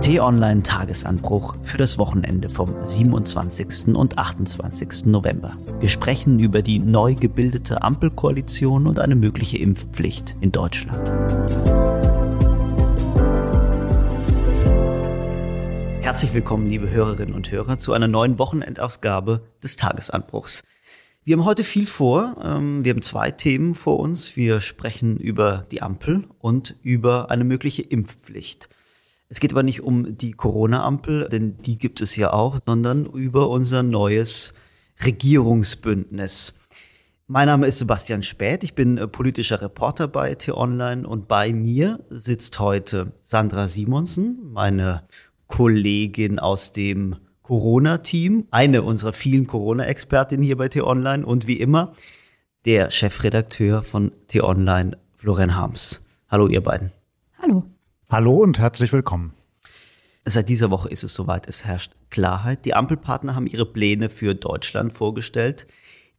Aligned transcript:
T-Online 0.00 0.62
Tagesanbruch 0.62 1.56
für 1.62 1.78
das 1.78 1.98
Wochenende 1.98 2.48
vom 2.48 2.74
27. 2.84 3.94
und 3.94 4.18
28. 4.18 5.06
November. 5.06 5.52
Wir 5.80 5.88
sprechen 5.88 6.38
über 6.38 6.62
die 6.62 6.78
neu 6.78 7.14
gebildete 7.14 7.82
Ampelkoalition 7.82 8.86
und 8.86 9.00
eine 9.00 9.16
mögliche 9.16 9.58
Impfpflicht 9.58 10.36
in 10.40 10.52
Deutschland. 10.52 11.08
Herzlich 16.00 16.34
willkommen, 16.34 16.68
liebe 16.68 16.90
Hörerinnen 16.90 17.34
und 17.34 17.50
Hörer, 17.50 17.78
zu 17.78 17.92
einer 17.92 18.08
neuen 18.08 18.38
Wochenendausgabe 18.38 19.42
des 19.62 19.76
Tagesanbruchs. 19.76 20.62
Wir 21.24 21.36
haben 21.36 21.44
heute 21.44 21.64
viel 21.64 21.86
vor. 21.86 22.36
Ähm, 22.40 22.84
wir 22.84 22.92
haben 22.92 23.02
zwei 23.02 23.32
Themen 23.32 23.74
vor 23.74 23.98
uns. 23.98 24.36
Wir 24.36 24.60
sprechen 24.60 25.16
über 25.16 25.64
die 25.72 25.82
Ampel 25.82 26.28
und 26.38 26.76
über 26.82 27.32
eine 27.32 27.42
mögliche 27.42 27.82
Impfpflicht. 27.82 28.68
Es 29.28 29.40
geht 29.40 29.52
aber 29.52 29.62
nicht 29.62 29.82
um 29.82 30.16
die 30.16 30.32
Corona-Ampel, 30.32 31.28
denn 31.28 31.58
die 31.58 31.78
gibt 31.78 32.00
es 32.00 32.14
ja 32.16 32.32
auch, 32.32 32.58
sondern 32.64 33.06
über 33.06 33.48
unser 33.50 33.82
neues 33.82 34.54
Regierungsbündnis. 35.04 36.54
Mein 37.26 37.48
Name 37.48 37.66
ist 37.66 37.80
Sebastian 37.80 38.22
Späth, 38.22 38.62
ich 38.62 38.74
bin 38.74 38.98
äh, 38.98 39.08
politischer 39.08 39.60
Reporter 39.60 40.06
bei 40.06 40.36
T-Online 40.36 41.08
und 41.08 41.26
bei 41.26 41.52
mir 41.52 42.04
sitzt 42.08 42.60
heute 42.60 43.14
Sandra 43.20 43.66
Simonsen, 43.66 44.38
meine 44.52 45.02
Kollegin 45.48 46.38
aus 46.38 46.72
dem 46.72 47.16
Corona-Team, 47.42 48.46
eine 48.52 48.84
unserer 48.84 49.12
vielen 49.12 49.48
Corona-Expertinnen 49.48 50.44
hier 50.44 50.56
bei 50.56 50.68
T-Online 50.68 51.26
und 51.26 51.48
wie 51.48 51.58
immer 51.58 51.94
der 52.64 52.90
Chefredakteur 52.90 53.82
von 53.82 54.12
T-Online, 54.28 54.96
Florian 55.16 55.56
Harms. 55.56 56.02
Hallo 56.28 56.46
ihr 56.46 56.60
beiden. 56.60 56.92
Hallo. 58.08 58.36
Und 58.36 58.60
herzlich 58.60 58.92
willkommen. 58.92 59.32
Seit 60.24 60.48
dieser 60.48 60.70
Woche 60.70 60.88
ist 60.88 61.02
es 61.02 61.12
soweit, 61.12 61.48
es 61.48 61.64
herrscht 61.64 61.92
Klarheit. 62.08 62.64
Die 62.64 62.72
Ampelpartner 62.72 63.34
haben 63.34 63.48
ihre 63.48 63.66
Pläne 63.66 64.10
für 64.10 64.36
Deutschland 64.36 64.92
vorgestellt. 64.92 65.66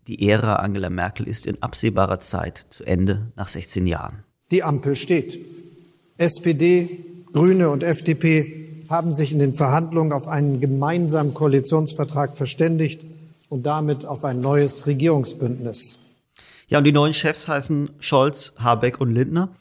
Die 0.08 0.28
Ära 0.28 0.58
Angela 0.58 0.90
Merkel 0.90 1.30
ist 1.30 1.46
in 1.46 1.64
absehbarer 1.64 2.20
Zeit 2.20 2.66
zu 2.70 2.84
Ende 2.84 3.32
nach 3.38 3.48
16 3.48 3.88
Jahren. 3.88 4.26
Die 4.52 4.64
Ampel 4.64 4.98
steht. 4.98 5.40
SPD, 6.18 7.06
Grüne 7.32 7.70
und 7.70 7.84
FDP 7.84 8.84
haben 8.90 9.14
sich 9.14 9.32
in 9.32 9.40
den 9.40 9.54
Verhandlungen 9.54 10.12
auf 10.12 10.28
einen 10.28 10.60
gemeinsamen 10.60 11.34
Koalitionsvertrag 11.34 12.36
verständigt 12.36 13.02
und 13.48 13.66
damit 13.66 14.06
auf 14.06 14.26
ein 14.26 14.42
neues 14.42 14.88
Regierungsbündnis. 14.88 16.00
Ja, 16.68 16.80
und 16.80 16.84
die 16.84 16.92
neuen 16.92 17.14
Chefs 17.14 17.48
heißen 17.48 17.92
Scholz, 18.00 18.56
Habeck 18.58 19.00
und 19.00 19.14
Lindner. 19.14 19.56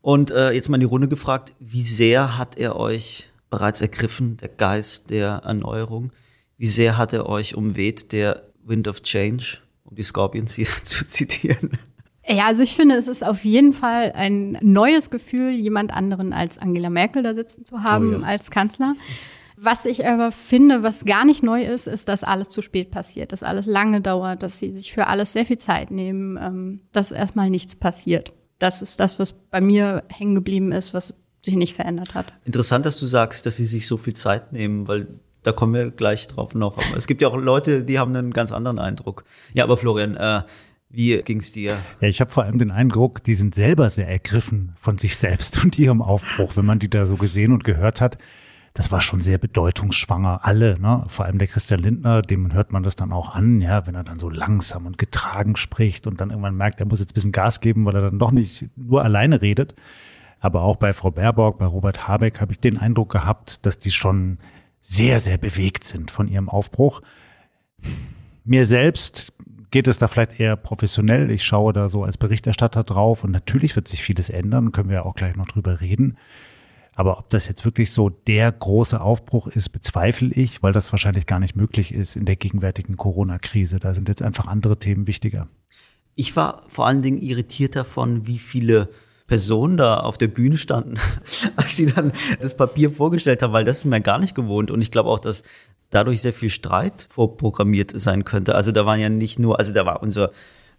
Und 0.00 0.30
äh, 0.30 0.52
jetzt 0.52 0.68
mal 0.68 0.76
in 0.76 0.80
die 0.80 0.86
Runde 0.86 1.08
gefragt, 1.08 1.54
wie 1.58 1.82
sehr 1.82 2.38
hat 2.38 2.56
er 2.56 2.76
euch 2.76 3.30
bereits 3.50 3.80
ergriffen, 3.80 4.36
der 4.36 4.48
Geist 4.48 5.10
der 5.10 5.42
Erneuerung? 5.44 6.12
Wie 6.56 6.66
sehr 6.66 6.96
hat 6.96 7.12
er 7.12 7.26
euch 7.26 7.54
umweht, 7.54 8.12
der 8.12 8.44
Wind 8.64 8.88
of 8.88 9.02
Change, 9.02 9.58
um 9.84 9.96
die 9.96 10.02
Scorpions 10.02 10.54
hier 10.54 10.66
zu 10.84 11.06
zitieren? 11.06 11.78
Ja, 12.26 12.46
also 12.46 12.62
ich 12.62 12.76
finde, 12.76 12.96
es 12.96 13.08
ist 13.08 13.24
auf 13.24 13.44
jeden 13.44 13.72
Fall 13.72 14.12
ein 14.14 14.58
neues 14.60 15.10
Gefühl, 15.10 15.50
jemand 15.50 15.92
anderen 15.92 16.34
als 16.34 16.58
Angela 16.58 16.90
Merkel 16.90 17.22
da 17.22 17.34
sitzen 17.34 17.64
zu 17.64 17.82
haben 17.82 18.16
oh 18.16 18.20
ja. 18.20 18.26
als 18.26 18.50
Kanzler. 18.50 18.94
Was 19.56 19.86
ich 19.86 20.06
aber 20.06 20.30
finde, 20.30 20.82
was 20.82 21.04
gar 21.04 21.24
nicht 21.24 21.42
neu 21.42 21.64
ist, 21.64 21.88
ist, 21.88 22.08
dass 22.08 22.22
alles 22.22 22.48
zu 22.48 22.62
spät 22.62 22.90
passiert, 22.90 23.32
dass 23.32 23.42
alles 23.42 23.66
lange 23.66 24.00
dauert, 24.00 24.42
dass 24.42 24.58
sie 24.58 24.72
sich 24.72 24.92
für 24.92 25.06
alles 25.06 25.32
sehr 25.32 25.46
viel 25.46 25.58
Zeit 25.58 25.90
nehmen, 25.90 26.38
ähm, 26.40 26.80
dass 26.92 27.10
erstmal 27.10 27.50
nichts 27.50 27.74
passiert 27.74 28.32
das 28.58 28.82
ist 28.82 29.00
das, 29.00 29.18
was 29.18 29.32
bei 29.32 29.60
mir 29.60 30.04
hängen 30.08 30.34
geblieben 30.34 30.72
ist, 30.72 30.94
was 30.94 31.14
sich 31.44 31.54
nicht 31.54 31.74
verändert 31.74 32.14
hat. 32.14 32.32
Interessant, 32.44 32.84
dass 32.84 32.98
du 32.98 33.06
sagst, 33.06 33.46
dass 33.46 33.56
sie 33.56 33.66
sich 33.66 33.86
so 33.86 33.96
viel 33.96 34.14
Zeit 34.14 34.52
nehmen, 34.52 34.88
weil 34.88 35.08
da 35.42 35.52
kommen 35.52 35.74
wir 35.74 35.90
gleich 35.90 36.26
drauf 36.26 36.54
noch. 36.54 36.78
Aber 36.78 36.96
es 36.96 37.06
gibt 37.06 37.22
ja 37.22 37.28
auch 37.28 37.36
Leute, 37.36 37.84
die 37.84 37.98
haben 37.98 38.14
einen 38.14 38.32
ganz 38.32 38.52
anderen 38.52 38.78
Eindruck. 38.78 39.24
Ja, 39.54 39.64
aber 39.64 39.76
Florian, 39.76 40.16
äh, 40.16 40.42
wie 40.90 41.22
ging's 41.22 41.52
dir? 41.52 41.78
Ja, 42.00 42.08
ich 42.08 42.20
habe 42.20 42.30
vor 42.30 42.44
allem 42.44 42.58
den 42.58 42.70
Eindruck, 42.70 43.22
die 43.22 43.34
sind 43.34 43.54
selber 43.54 43.88
sehr 43.90 44.08
ergriffen 44.08 44.74
von 44.80 44.98
sich 44.98 45.16
selbst 45.16 45.62
und 45.62 45.78
ihrem 45.78 46.02
Aufbruch, 46.02 46.56
wenn 46.56 46.66
man 46.66 46.78
die 46.78 46.90
da 46.90 47.06
so 47.06 47.16
gesehen 47.16 47.52
und 47.52 47.64
gehört 47.64 48.00
hat 48.00 48.18
das 48.74 48.92
war 48.92 49.00
schon 49.00 49.20
sehr 49.22 49.38
bedeutungsschwanger. 49.38 50.40
Alle, 50.42 50.78
ne? 50.78 51.04
vor 51.08 51.24
allem 51.24 51.38
der 51.38 51.48
Christian 51.48 51.80
Lindner, 51.80 52.22
dem 52.22 52.52
hört 52.52 52.72
man 52.72 52.82
das 52.82 52.96
dann 52.96 53.12
auch 53.12 53.34
an, 53.34 53.60
ja, 53.60 53.86
wenn 53.86 53.94
er 53.94 54.04
dann 54.04 54.18
so 54.18 54.28
langsam 54.28 54.86
und 54.86 54.98
getragen 54.98 55.56
spricht 55.56 56.06
und 56.06 56.20
dann 56.20 56.30
irgendwann 56.30 56.56
merkt, 56.56 56.80
er 56.80 56.86
muss 56.86 57.00
jetzt 57.00 57.12
ein 57.12 57.14
bisschen 57.14 57.32
Gas 57.32 57.60
geben, 57.60 57.84
weil 57.84 57.96
er 57.96 58.02
dann 58.02 58.18
doch 58.18 58.30
nicht 58.30 58.68
nur 58.76 59.02
alleine 59.02 59.42
redet. 59.42 59.74
Aber 60.40 60.62
auch 60.62 60.76
bei 60.76 60.92
Frau 60.92 61.10
Baerbock, 61.10 61.58
bei 61.58 61.66
Robert 61.66 62.06
Habeck 62.06 62.40
habe 62.40 62.52
ich 62.52 62.60
den 62.60 62.78
Eindruck 62.78 63.10
gehabt, 63.10 63.66
dass 63.66 63.78
die 63.78 63.90
schon 63.90 64.38
sehr, 64.82 65.20
sehr 65.20 65.38
bewegt 65.38 65.84
sind 65.84 66.10
von 66.10 66.28
ihrem 66.28 66.48
Aufbruch. 66.48 67.02
Mir 68.44 68.64
selbst 68.64 69.32
geht 69.70 69.86
es 69.86 69.98
da 69.98 70.08
vielleicht 70.08 70.40
eher 70.40 70.56
professionell. 70.56 71.30
Ich 71.30 71.44
schaue 71.44 71.72
da 71.72 71.88
so 71.88 72.04
als 72.04 72.16
Berichterstatter 72.16 72.84
drauf 72.84 73.24
und 73.24 73.30
natürlich 73.30 73.76
wird 73.76 73.88
sich 73.88 74.02
vieles 74.02 74.30
ändern, 74.30 74.72
können 74.72 74.88
wir 74.88 75.04
auch 75.04 75.14
gleich 75.14 75.36
noch 75.36 75.46
drüber 75.46 75.80
reden. 75.80 76.16
Aber 76.98 77.20
ob 77.20 77.30
das 77.30 77.46
jetzt 77.46 77.64
wirklich 77.64 77.92
so 77.92 78.08
der 78.08 78.50
große 78.50 79.00
Aufbruch 79.00 79.46
ist, 79.46 79.68
bezweifle 79.68 80.34
ich, 80.34 80.64
weil 80.64 80.72
das 80.72 80.90
wahrscheinlich 80.90 81.26
gar 81.26 81.38
nicht 81.38 81.54
möglich 81.54 81.94
ist 81.94 82.16
in 82.16 82.24
der 82.24 82.34
gegenwärtigen 82.34 82.96
Corona-Krise. 82.96 83.78
Da 83.78 83.94
sind 83.94 84.08
jetzt 84.08 84.20
einfach 84.20 84.48
andere 84.48 84.80
Themen 84.80 85.06
wichtiger. 85.06 85.46
Ich 86.16 86.34
war 86.34 86.64
vor 86.66 86.88
allen 86.88 87.00
Dingen 87.00 87.22
irritiert 87.22 87.76
davon, 87.76 88.26
wie 88.26 88.38
viele 88.38 88.88
Personen 89.28 89.76
da 89.76 89.98
auf 89.98 90.18
der 90.18 90.26
Bühne 90.26 90.56
standen, 90.56 90.94
als 91.56 91.76
sie 91.76 91.86
dann 91.86 92.10
das 92.40 92.56
Papier 92.56 92.90
vorgestellt 92.90 93.42
haben, 93.44 93.52
weil 93.52 93.64
das 93.64 93.78
ist 93.78 93.84
mir 93.84 94.00
gar 94.00 94.18
nicht 94.18 94.34
gewohnt. 94.34 94.72
Und 94.72 94.80
ich 94.80 94.90
glaube 94.90 95.10
auch, 95.10 95.20
dass 95.20 95.44
dadurch 95.90 96.20
sehr 96.20 96.32
viel 96.32 96.50
Streit 96.50 97.06
vorprogrammiert 97.10 97.92
sein 97.94 98.24
könnte. 98.24 98.56
Also 98.56 98.72
da 98.72 98.86
waren 98.86 98.98
ja 98.98 99.08
nicht 99.08 99.38
nur, 99.38 99.60
also 99.60 99.72
da 99.72 99.86
war 99.86 100.02
unser 100.02 100.32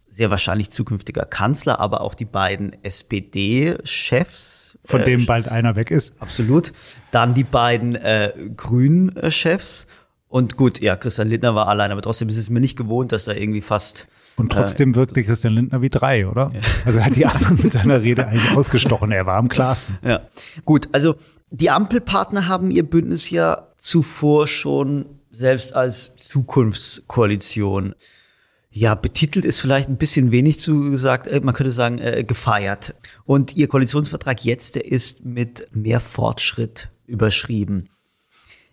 sehr 0.10 0.30
wahrscheinlich 0.30 0.70
zukünftiger 0.70 1.24
Kanzler, 1.24 1.80
aber 1.80 2.02
auch 2.02 2.14
die 2.14 2.26
beiden 2.26 2.76
SPD-Chefs. 2.84 4.69
Von 4.90 5.02
äh, 5.02 5.06
dem 5.06 5.26
bald 5.26 5.48
einer 5.48 5.76
weg 5.76 5.92
ist. 5.92 6.14
Absolut. 6.20 6.74
Dann 7.12 7.36
die 7.36 7.44
beiden 7.44 7.96
äh, 7.96 8.34
Grünen-Chefs. 8.58 9.86
Und 10.28 10.58
gut, 10.58 10.80
ja, 10.80 10.96
Christian 10.96 11.30
Lindner 11.30 11.54
war 11.54 11.68
allein, 11.68 11.92
aber 11.92 12.02
trotzdem 12.02 12.30
ist 12.30 12.38
es 12.38 12.50
mir 12.50 12.60
nicht 12.60 12.76
gewohnt, 12.76 13.12
dass 13.12 13.26
da 13.26 13.34
irgendwie 13.34 13.62
fast. 13.62 14.08
Und 14.36 14.52
trotzdem 14.52 14.94
äh, 14.94 14.96
wirkte 14.96 15.24
Christian 15.24 15.54
Lindner 15.54 15.82
wie 15.82 15.90
drei, 15.90 16.28
oder? 16.28 16.50
Ja. 16.54 16.60
Also 16.86 17.00
er 17.00 17.06
hat 17.06 17.16
die 17.16 17.26
anderen 17.26 17.60
mit 17.62 17.72
seiner 17.74 18.02
Rede 18.02 18.28
eigentlich 18.28 18.52
ausgestochen. 18.56 19.12
Er 19.12 19.26
war 19.26 19.38
am 19.38 19.48
klarsten. 19.48 19.98
Ja. 20.04 20.22
Gut, 20.66 20.90
also 20.92 21.16
die 21.52 21.70
Ampelpartner 21.70 22.48
haben 22.48 22.72
ihr 22.72 22.84
Bündnis 22.84 23.30
ja 23.30 23.68
zuvor 23.78 24.48
schon 24.48 25.06
selbst 25.32 25.76
als 25.76 26.16
Zukunftskoalition 26.16 27.94
ja, 28.80 28.96
betitelt 28.96 29.44
ist 29.44 29.60
vielleicht 29.60 29.90
ein 29.90 29.98
bisschen 29.98 30.32
wenig 30.32 30.62
zugesagt, 30.62 31.28
äh, 31.28 31.42
man 31.42 31.54
könnte 31.54 31.72
sagen, 31.72 32.00
äh, 32.00 32.24
gefeiert. 32.24 32.96
Und 33.26 33.58
Ihr 33.58 33.68
Koalitionsvertrag 33.68 34.46
jetzt, 34.46 34.76
der 34.76 34.86
ist 34.90 35.26
mit 35.26 35.68
mehr 35.74 36.00
Fortschritt 36.00 36.88
überschrieben. 37.06 37.90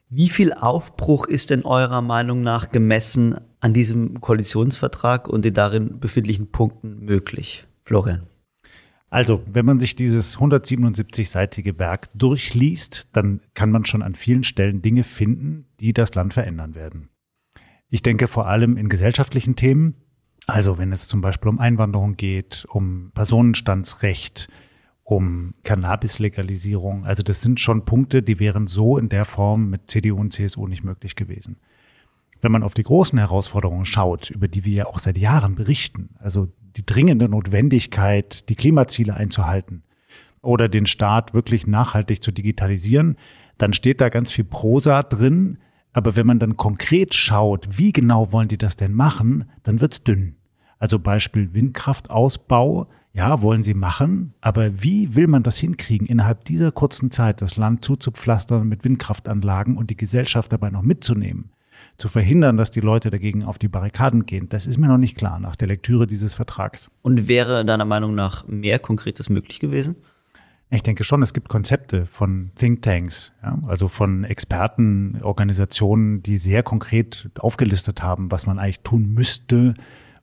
Wie 0.09 0.29
viel 0.29 0.53
Aufbruch 0.53 1.27
ist 1.27 1.51
denn 1.51 1.65
eurer 1.65 2.03
Meinung 2.03 2.43
nach 2.43 2.71
gemessen 2.71 3.41
an 3.59 3.73
diesem 3.73 4.21
Koalitionsvertrag 4.21 5.29
und 5.29 5.45
den 5.45 5.55
darin 5.55 5.99
befindlichen 5.99 6.53
Punkten 6.53 7.05
möglich? 7.05 7.67
Florian. 7.83 8.29
Also, 9.11 9.43
wenn 9.51 9.67
man 9.67 9.81
sich 9.81 9.97
dieses 9.97 10.39
177-seitige 10.39 11.81
Werk 11.81 12.11
durchliest, 12.15 13.09
dann 13.13 13.41
kann 13.55 13.73
man 13.73 13.85
schon 13.85 14.03
an 14.03 14.15
vielen 14.15 14.45
Stellen 14.45 14.83
Dinge 14.83 15.03
finden, 15.03 15.67
die 15.81 15.93
das 15.93 16.15
Land 16.15 16.33
verändern 16.33 16.77
werden. 16.77 17.09
Ich 17.89 18.03
denke 18.03 18.27
vor 18.27 18.47
allem 18.49 18.77
in 18.77 18.89
gesellschaftlichen 18.89 19.57
Themen, 19.57 19.95
also 20.47 20.79
wenn 20.79 20.93
es 20.93 21.09
zum 21.09 21.21
Beispiel 21.21 21.49
um 21.49 21.59
Einwanderung 21.59 22.17
geht, 22.17 22.67
um 22.69 23.11
Personenstandsrecht, 23.15 24.49
um 25.03 25.55
Cannabis-Legalisierung. 25.63 27.05
Also 27.05 27.23
das 27.23 27.41
sind 27.41 27.61
schon 27.61 27.85
Punkte, 27.85 28.23
die 28.23 28.41
wären 28.41 28.67
so 28.67 28.99
in 28.99 29.09
der 29.09 29.25
Form 29.25 29.71
mit 29.71 29.89
CDU 29.89 30.19
und 30.19 30.33
CSU 30.33 30.67
nicht 30.67 30.83
möglich 30.83 31.15
gewesen. 31.15 31.59
Wenn 32.41 32.53
man 32.53 32.65
auf 32.65 32.75
die 32.75 32.83
großen 32.83 33.19
Herausforderungen 33.19 33.85
schaut, 33.85 34.31
über 34.31 34.49
die 34.49 34.65
wir 34.65 34.75
ja 34.75 34.87
auch 34.87 34.99
seit 34.99 35.17
Jahren 35.17 35.55
berichten, 35.55 36.11
also 36.19 36.49
die 36.77 36.85
dringende 36.85 37.29
Notwendigkeit, 37.29 38.49
die 38.49 38.57
Klimaziele 38.57 39.15
einzuhalten 39.15 39.85
oder 40.43 40.69
den 40.69 40.87
Staat 40.87 41.35
wirklich 41.35 41.67
nachhaltig 41.67 42.23
zu 42.23 42.33
digitalisieren, 42.33 43.17
dann 43.59 43.73
steht 43.73 44.01
da 44.01 44.09
ganz 44.09 44.33
viel 44.33 44.45
Prosa 44.45 45.03
drin, 45.03 45.59
aber 45.97 46.15
wenn 46.15 46.27
man 46.27 46.39
dann 46.39 46.59
konkret 46.59 47.15
schaut, 47.15 47.79
wie 47.79 47.91
genau 47.91 48.31
wollen 48.31 48.49
die 48.49 48.59
das 48.59 48.77
denn 48.77 48.93
machen, 48.93 49.47
dann 49.63 49.81
wird's 49.81 50.05
dünn. 50.05 50.37
Also 50.79 50.99
Beispiel 50.99 51.55
Windkraftausbau, 51.55 52.87
ja, 53.15 53.41
wollen 53.41 53.63
sie 53.63 53.73
machen, 53.73 54.35
aber 54.43 54.83
wie 54.83 55.17
will 55.17 55.27
man 55.27 55.43
das 55.43 55.57
hinkriegen, 55.57 56.07
innerhalb 56.07 56.45
dieser 56.45 56.71
kurzen 56.71 57.11
Zeit 57.11 57.41
das 57.41 57.57
Land 57.57 57.83
zuzupflastern 57.83 58.69
mit 58.69 58.85
Windkraftanlagen 58.85 59.79
und 59.79 59.89
die 59.89 59.97
Gesellschaft 59.97 60.53
dabei 60.53 60.69
noch 60.69 60.83
mitzunehmen? 60.83 61.49
Zu 61.97 62.09
verhindern, 62.09 62.59
dass 62.59 62.71
die 62.71 62.81
Leute 62.81 63.11
dagegen 63.11 63.43
auf 63.43 63.57
die 63.57 63.69
Barrikaden 63.69 64.27
gehen, 64.27 64.51
das 64.51 64.67
ist 64.67 64.77
mir 64.77 64.89
noch 64.89 64.99
nicht 64.99 65.17
klar 65.17 65.39
nach 65.39 65.57
der 65.57 65.69
Lektüre 65.69 66.07
dieses 66.07 66.35
Vertrags. 66.35 66.91
Und 67.01 67.27
wäre 67.27 67.65
deiner 67.65 67.87
Meinung 67.87 68.15
nach 68.15 68.47
mehr 68.47 68.79
Konkretes 68.79 69.31
möglich 69.31 69.61
gewesen? 69.61 69.97
Ich 70.69 70.83
denke 70.83 71.05
schon, 71.05 71.23
es 71.23 71.33
gibt 71.33 71.49
Konzepte 71.49 72.07
von 72.07 72.51
Thinktanks, 72.57 73.33
ja, 73.43 73.57
also 73.69 73.87
von 73.87 74.25
Expertenorganisationen, 74.25 76.23
die 76.25 76.39
sehr 76.39 76.65
konkret 76.65 77.31
aufgelistet 77.39 78.03
haben, 78.03 78.33
was 78.33 78.47
man 78.47 78.59
eigentlich 78.59 78.81
tun 78.81 79.15
müsste, 79.15 79.75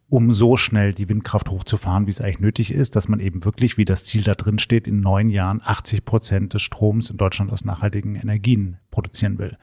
um 0.09 0.33
so 0.33 0.57
schnell 0.57 0.93
die 0.93 1.07
Windkraft 1.07 1.49
hochzufahren, 1.49 2.07
wie 2.07 2.11
es 2.11 2.19
eigentlich 2.19 2.41
nötig 2.41 2.73
ist, 2.73 2.97
dass 2.97 3.07
man 3.07 3.21
eben 3.21 3.45
wirklich, 3.45 3.77
wie 3.77 3.85
das 3.85 4.03
Ziel 4.03 4.23
da 4.23 4.35
drin 4.35 4.59
steht, 4.59 4.85
in 4.85 4.99
neun 4.99 5.29
Jahren 5.29 5.61
80 5.63 6.03
Prozent 6.03 6.53
des 6.53 6.61
Stroms 6.61 7.09
in 7.09 7.17
Deutschland 7.17 7.51
aus 7.51 7.63
nachhaltigen 7.63 8.15
Energien 8.15 8.77
produzieren 8.91 9.39
will. 9.39 9.57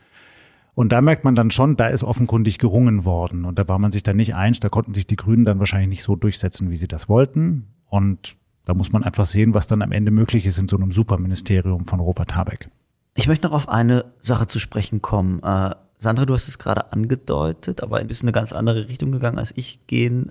Und 0.75 0.93
da 0.93 1.03
merkt 1.03 1.25
man 1.25 1.35
dann 1.35 1.51
schon, 1.51 1.77
da 1.77 1.89
ist 1.89 2.03
offenkundig 2.03 2.59
gerungen 2.59 3.05
worden. 3.05 3.45
Und 3.45 3.59
da 3.59 3.69
war 3.69 3.79
man 3.79 3.93
sich 3.93 4.03
dann 4.03 4.17
nicht 4.17 4.35
eins, 4.35 4.61
da 4.61 4.71
konnten 4.71 4.95
sich 4.95 5.07
die 5.07 5.17
Grünen 5.17 5.45
dann 5.45 5.59
wahrscheinlich 5.59 5.91
nicht 5.91 6.03
so 6.03 6.17
durchsetzen, 6.17 6.71
wie 6.71 6.77
sie 6.77 6.89
das 6.89 7.09
wollten. 7.09 7.67
Und 7.87 8.37
da 8.71 8.75
muss 8.75 8.93
man 8.93 9.03
einfach 9.03 9.27
sehen, 9.27 9.53
was 9.53 9.67
dann 9.67 9.83
am 9.83 9.91
Ende 9.91 10.13
möglich 10.13 10.47
ist 10.47 10.61
in 10.61 10.69
so 10.69 10.77
einem 10.77 10.93
Superministerium 10.93 11.87
von 11.87 11.99
Robert 11.99 12.37
Habeck. 12.37 12.71
Ich 13.17 13.27
möchte 13.27 13.49
noch 13.49 13.53
auf 13.53 13.69
eine 13.69 14.05
Sache 14.21 14.47
zu 14.47 14.61
sprechen 14.61 15.03
kommen. 15.03 15.43
Äh, 15.43 15.75
Sandra, 15.99 16.25
du 16.25 16.35
hast 16.35 16.47
es 16.47 16.61
gerade 16.61 16.93
angedeutet, 16.93 17.83
aber 17.83 17.97
ein 17.97 18.07
bisschen 18.07 18.29
eine 18.29 18.33
ganz 18.33 18.53
andere 18.53 18.89
Richtung 18.89 19.11
gegangen, 19.11 19.41
als 19.41 19.53
ich 19.57 19.89
gehen 19.89 20.31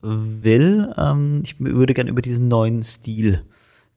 will. 0.00 0.92
Ähm, 0.98 1.42
ich 1.44 1.60
würde 1.60 1.94
gerne 1.94 2.10
über 2.10 2.22
diesen 2.22 2.48
neuen 2.48 2.82
Stil 2.82 3.44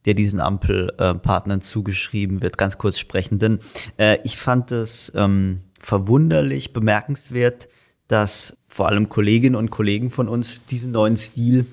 der 0.06 0.14
diesen 0.14 0.40
Ampelpartnern 0.40 1.62
zugeschrieben 1.62 2.42
wird, 2.42 2.58
ganz 2.58 2.78
kurz 2.78 2.98
sprechen. 2.98 3.38
Denn 3.38 3.60
äh, 3.98 4.18
ich 4.24 4.38
fand 4.38 4.72
es 4.72 5.12
ähm, 5.14 5.60
verwunderlich, 5.78 6.72
bemerkenswert, 6.72 7.68
dass 8.08 8.56
vor 8.70 8.88
allem 8.88 9.10
Kolleginnen 9.10 9.58
und 9.58 9.72
Kollegen 9.72 10.10
von 10.10 10.30
uns 10.30 10.62
diesen 10.70 10.92
neuen 10.92 11.18
Stil 11.18 11.66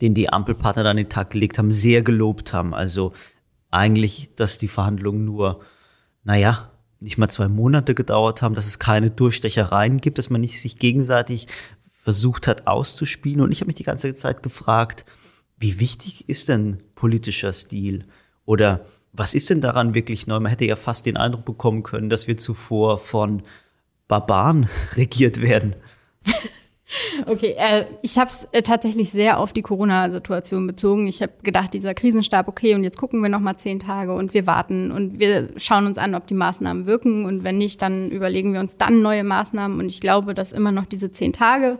den 0.00 0.14
die 0.14 0.30
Ampelpartner 0.30 0.84
dann 0.84 0.96
den 0.96 1.08
Tag 1.08 1.30
gelegt 1.30 1.58
haben, 1.58 1.72
sehr 1.72 2.02
gelobt 2.02 2.52
haben. 2.52 2.74
Also 2.74 3.12
eigentlich, 3.70 4.34
dass 4.36 4.58
die 4.58 4.68
Verhandlungen 4.68 5.24
nur, 5.24 5.60
naja, 6.24 6.70
nicht 7.00 7.18
mal 7.18 7.28
zwei 7.28 7.48
Monate 7.48 7.94
gedauert 7.94 8.42
haben, 8.42 8.54
dass 8.54 8.66
es 8.66 8.78
keine 8.78 9.10
Durchstechereien 9.10 10.00
gibt, 10.00 10.18
dass 10.18 10.30
man 10.30 10.40
nicht 10.40 10.60
sich 10.60 10.78
gegenseitig 10.78 11.46
versucht 11.90 12.46
hat 12.46 12.66
auszuspielen. 12.66 13.40
Und 13.40 13.52
ich 13.52 13.60
habe 13.60 13.68
mich 13.68 13.76
die 13.76 13.84
ganze 13.84 14.14
Zeit 14.14 14.42
gefragt, 14.42 15.04
wie 15.58 15.80
wichtig 15.80 16.28
ist 16.28 16.48
denn 16.48 16.82
politischer 16.94 17.52
Stil? 17.52 18.02
Oder 18.44 18.84
was 19.12 19.34
ist 19.34 19.50
denn 19.50 19.60
daran 19.60 19.94
wirklich 19.94 20.26
neu? 20.26 20.40
Man 20.40 20.50
hätte 20.50 20.64
ja 20.64 20.76
fast 20.76 21.06
den 21.06 21.16
Eindruck 21.16 21.44
bekommen 21.44 21.82
können, 21.82 22.08
dass 22.08 22.26
wir 22.28 22.36
zuvor 22.38 22.98
von 22.98 23.42
Barbaren 24.06 24.68
regiert 24.96 25.42
werden. 25.42 25.76
Okay, 27.26 27.54
äh, 27.58 27.84
ich 28.00 28.18
habe 28.18 28.30
es 28.30 28.46
äh, 28.52 28.62
tatsächlich 28.62 29.10
sehr 29.10 29.38
auf 29.38 29.52
die 29.52 29.60
Corona-Situation 29.60 30.66
bezogen. 30.66 31.06
Ich 31.06 31.20
habe 31.20 31.32
gedacht, 31.42 31.74
dieser 31.74 31.92
Krisenstab, 31.92 32.48
okay, 32.48 32.74
und 32.74 32.82
jetzt 32.82 32.96
gucken 32.96 33.20
wir 33.20 33.28
noch 33.28 33.40
mal 33.40 33.58
zehn 33.58 33.78
Tage 33.78 34.14
und 34.14 34.32
wir 34.32 34.46
warten 34.46 34.90
und 34.90 35.18
wir 35.18 35.50
schauen 35.56 35.86
uns 35.86 35.98
an, 35.98 36.14
ob 36.14 36.26
die 36.26 36.34
Maßnahmen 36.34 36.86
wirken 36.86 37.26
und 37.26 37.44
wenn 37.44 37.58
nicht, 37.58 37.82
dann 37.82 38.10
überlegen 38.10 38.54
wir 38.54 38.60
uns 38.60 38.78
dann 38.78 39.02
neue 39.02 39.22
Maßnahmen. 39.22 39.78
Und 39.78 39.86
ich 39.86 40.00
glaube, 40.00 40.32
dass 40.32 40.52
immer 40.52 40.72
noch 40.72 40.86
diese 40.86 41.10
zehn 41.10 41.34
Tage, 41.34 41.78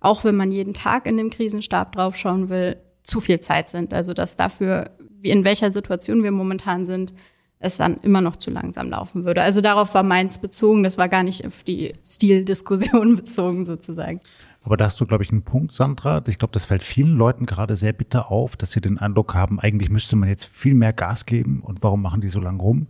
auch 0.00 0.24
wenn 0.24 0.34
man 0.34 0.50
jeden 0.50 0.74
Tag 0.74 1.06
in 1.06 1.16
dem 1.16 1.30
Krisenstab 1.30 1.92
draufschauen 1.92 2.48
will, 2.48 2.78
zu 3.04 3.20
viel 3.20 3.38
Zeit 3.40 3.68
sind. 3.68 3.94
Also 3.94 4.12
dass 4.12 4.34
dafür, 4.34 4.90
wie 5.20 5.30
in 5.30 5.44
welcher 5.44 5.70
Situation 5.70 6.24
wir 6.24 6.32
momentan 6.32 6.84
sind, 6.84 7.14
es 7.60 7.76
dann 7.76 7.96
immer 8.02 8.20
noch 8.20 8.36
zu 8.36 8.50
langsam 8.50 8.90
laufen 8.90 9.24
würde. 9.24 9.42
Also 9.42 9.60
darauf 9.60 9.94
war 9.94 10.02
meins 10.02 10.38
bezogen, 10.38 10.82
das 10.82 10.98
war 10.98 11.08
gar 11.08 11.22
nicht 11.22 11.46
auf 11.46 11.64
die 11.64 11.94
Stildiskussion 12.06 13.16
bezogen 13.16 13.64
sozusagen. 13.64 14.20
Aber 14.62 14.76
da 14.76 14.84
hast 14.84 15.00
du, 15.00 15.06
glaube 15.06 15.22
ich, 15.22 15.30
einen 15.30 15.42
Punkt, 15.42 15.72
Sandra. 15.72 16.22
Ich 16.26 16.38
glaube, 16.38 16.52
das 16.52 16.66
fällt 16.66 16.82
vielen 16.82 17.16
Leuten 17.16 17.46
gerade 17.46 17.74
sehr 17.74 17.92
bitter 17.92 18.30
auf, 18.30 18.56
dass 18.56 18.72
sie 18.72 18.80
den 18.80 18.98
Eindruck 18.98 19.34
haben, 19.34 19.58
eigentlich 19.58 19.90
müsste 19.90 20.16
man 20.16 20.28
jetzt 20.28 20.44
viel 20.44 20.74
mehr 20.74 20.92
Gas 20.92 21.26
geben 21.26 21.62
und 21.62 21.82
warum 21.82 22.02
machen 22.02 22.20
die 22.20 22.28
so 22.28 22.40
lange 22.40 22.60
rum? 22.60 22.86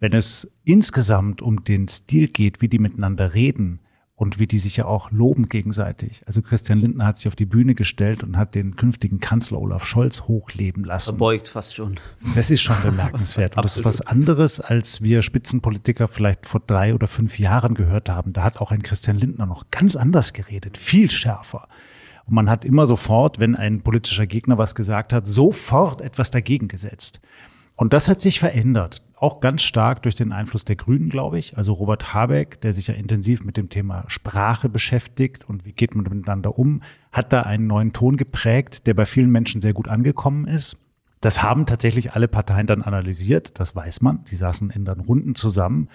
Wenn 0.00 0.12
es 0.12 0.50
insgesamt 0.64 1.42
um 1.42 1.64
den 1.64 1.88
Stil 1.88 2.28
geht, 2.28 2.60
wie 2.60 2.68
die 2.68 2.78
miteinander 2.78 3.34
reden, 3.34 3.80
und 4.18 4.40
wie 4.40 4.48
die 4.48 4.58
sich 4.58 4.76
ja 4.76 4.84
auch 4.84 5.12
loben 5.12 5.48
gegenseitig. 5.48 6.22
Also 6.26 6.42
Christian 6.42 6.80
Lindner 6.80 7.06
hat 7.06 7.18
sich 7.18 7.28
auf 7.28 7.36
die 7.36 7.46
Bühne 7.46 7.76
gestellt 7.76 8.24
und 8.24 8.36
hat 8.36 8.56
den 8.56 8.74
künftigen 8.74 9.20
Kanzler 9.20 9.60
Olaf 9.60 9.86
Scholz 9.86 10.22
hochleben 10.22 10.82
lassen. 10.82 11.10
Verbeugt 11.10 11.48
fast 11.48 11.76
schon. 11.76 12.00
Das 12.34 12.50
ist 12.50 12.60
schon 12.60 12.74
bemerkenswert. 12.82 13.56
Und 13.56 13.64
das 13.64 13.76
ist 13.76 13.84
was 13.84 14.00
anderes, 14.00 14.58
als 14.58 15.02
wir 15.02 15.22
Spitzenpolitiker 15.22 16.08
vielleicht 16.08 16.46
vor 16.46 16.60
drei 16.66 16.94
oder 16.94 17.06
fünf 17.06 17.38
Jahren 17.38 17.74
gehört 17.74 18.08
haben. 18.08 18.32
Da 18.32 18.42
hat 18.42 18.60
auch 18.60 18.72
ein 18.72 18.82
Christian 18.82 19.18
Lindner 19.18 19.46
noch 19.46 19.70
ganz 19.70 19.94
anders 19.94 20.32
geredet, 20.32 20.76
viel 20.76 21.08
schärfer. 21.12 21.68
Und 22.26 22.34
man 22.34 22.50
hat 22.50 22.64
immer 22.64 22.88
sofort, 22.88 23.38
wenn 23.38 23.54
ein 23.54 23.82
politischer 23.82 24.26
Gegner 24.26 24.58
was 24.58 24.74
gesagt 24.74 25.12
hat, 25.12 25.28
sofort 25.28 26.00
etwas 26.00 26.32
dagegen 26.32 26.66
gesetzt. 26.66 27.20
Und 27.76 27.92
das 27.92 28.08
hat 28.08 28.20
sich 28.20 28.40
verändert 28.40 29.00
auch 29.20 29.40
ganz 29.40 29.62
stark 29.62 30.02
durch 30.02 30.14
den 30.14 30.32
Einfluss 30.32 30.64
der 30.64 30.76
Grünen, 30.76 31.08
glaube 31.08 31.38
ich. 31.38 31.56
Also 31.56 31.72
Robert 31.72 32.14
Habeck, 32.14 32.60
der 32.60 32.72
sich 32.72 32.86
ja 32.86 32.94
intensiv 32.94 33.44
mit 33.44 33.56
dem 33.56 33.68
Thema 33.68 34.04
Sprache 34.06 34.68
beschäftigt 34.68 35.48
und 35.48 35.64
wie 35.64 35.72
geht 35.72 35.94
man 35.94 36.04
miteinander 36.04 36.58
um, 36.58 36.82
hat 37.12 37.32
da 37.32 37.42
einen 37.42 37.66
neuen 37.66 37.92
Ton 37.92 38.16
geprägt, 38.16 38.86
der 38.86 38.94
bei 38.94 39.06
vielen 39.06 39.30
Menschen 39.30 39.60
sehr 39.60 39.72
gut 39.72 39.88
angekommen 39.88 40.46
ist. 40.46 40.78
Das 41.20 41.42
haben 41.42 41.66
tatsächlich 41.66 42.12
alle 42.12 42.28
Parteien 42.28 42.68
dann 42.68 42.82
analysiert, 42.82 43.58
das 43.58 43.74
weiß 43.74 44.02
man. 44.02 44.22
Die 44.24 44.36
saßen 44.36 44.70
in 44.70 44.84
dann 44.84 45.00
Runden 45.00 45.34
zusammen 45.34 45.88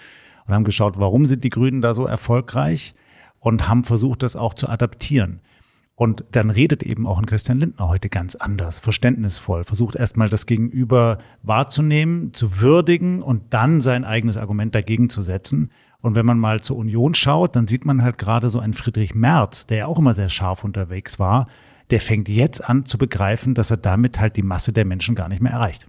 und 0.46 0.54
haben 0.54 0.64
geschaut, 0.64 0.98
warum 0.98 1.26
sind 1.26 1.44
die 1.44 1.50
Grünen 1.50 1.80
da 1.80 1.94
so 1.94 2.06
erfolgreich 2.06 2.94
und 3.40 3.68
haben 3.68 3.84
versucht, 3.84 4.22
das 4.22 4.36
auch 4.36 4.52
zu 4.52 4.68
adaptieren. 4.68 5.40
Und 5.96 6.24
dann 6.32 6.50
redet 6.50 6.82
eben 6.82 7.06
auch 7.06 7.18
ein 7.18 7.26
Christian 7.26 7.60
Lindner 7.60 7.88
heute 7.88 8.08
ganz 8.08 8.34
anders, 8.34 8.80
verständnisvoll, 8.80 9.62
versucht 9.62 9.94
erstmal 9.94 10.28
das 10.28 10.46
Gegenüber 10.46 11.18
wahrzunehmen, 11.42 12.32
zu 12.32 12.60
würdigen 12.60 13.22
und 13.22 13.54
dann 13.54 13.80
sein 13.80 14.04
eigenes 14.04 14.36
Argument 14.36 14.74
dagegen 14.74 15.08
zu 15.08 15.22
setzen. 15.22 15.70
Und 16.00 16.16
wenn 16.16 16.26
man 16.26 16.38
mal 16.38 16.60
zur 16.60 16.76
Union 16.78 17.14
schaut, 17.14 17.54
dann 17.54 17.68
sieht 17.68 17.84
man 17.84 18.02
halt 18.02 18.18
gerade 18.18 18.48
so 18.48 18.58
einen 18.58 18.74
Friedrich 18.74 19.14
Merz, 19.14 19.66
der 19.66 19.78
ja 19.78 19.86
auch 19.86 19.98
immer 19.98 20.14
sehr 20.14 20.28
scharf 20.28 20.64
unterwegs 20.64 21.20
war, 21.20 21.46
der 21.90 22.00
fängt 22.00 22.28
jetzt 22.28 22.64
an 22.64 22.84
zu 22.84 22.98
begreifen, 22.98 23.54
dass 23.54 23.70
er 23.70 23.76
damit 23.76 24.18
halt 24.18 24.36
die 24.36 24.42
Masse 24.42 24.72
der 24.72 24.84
Menschen 24.84 25.14
gar 25.14 25.28
nicht 25.28 25.42
mehr 25.42 25.52
erreicht. 25.52 25.86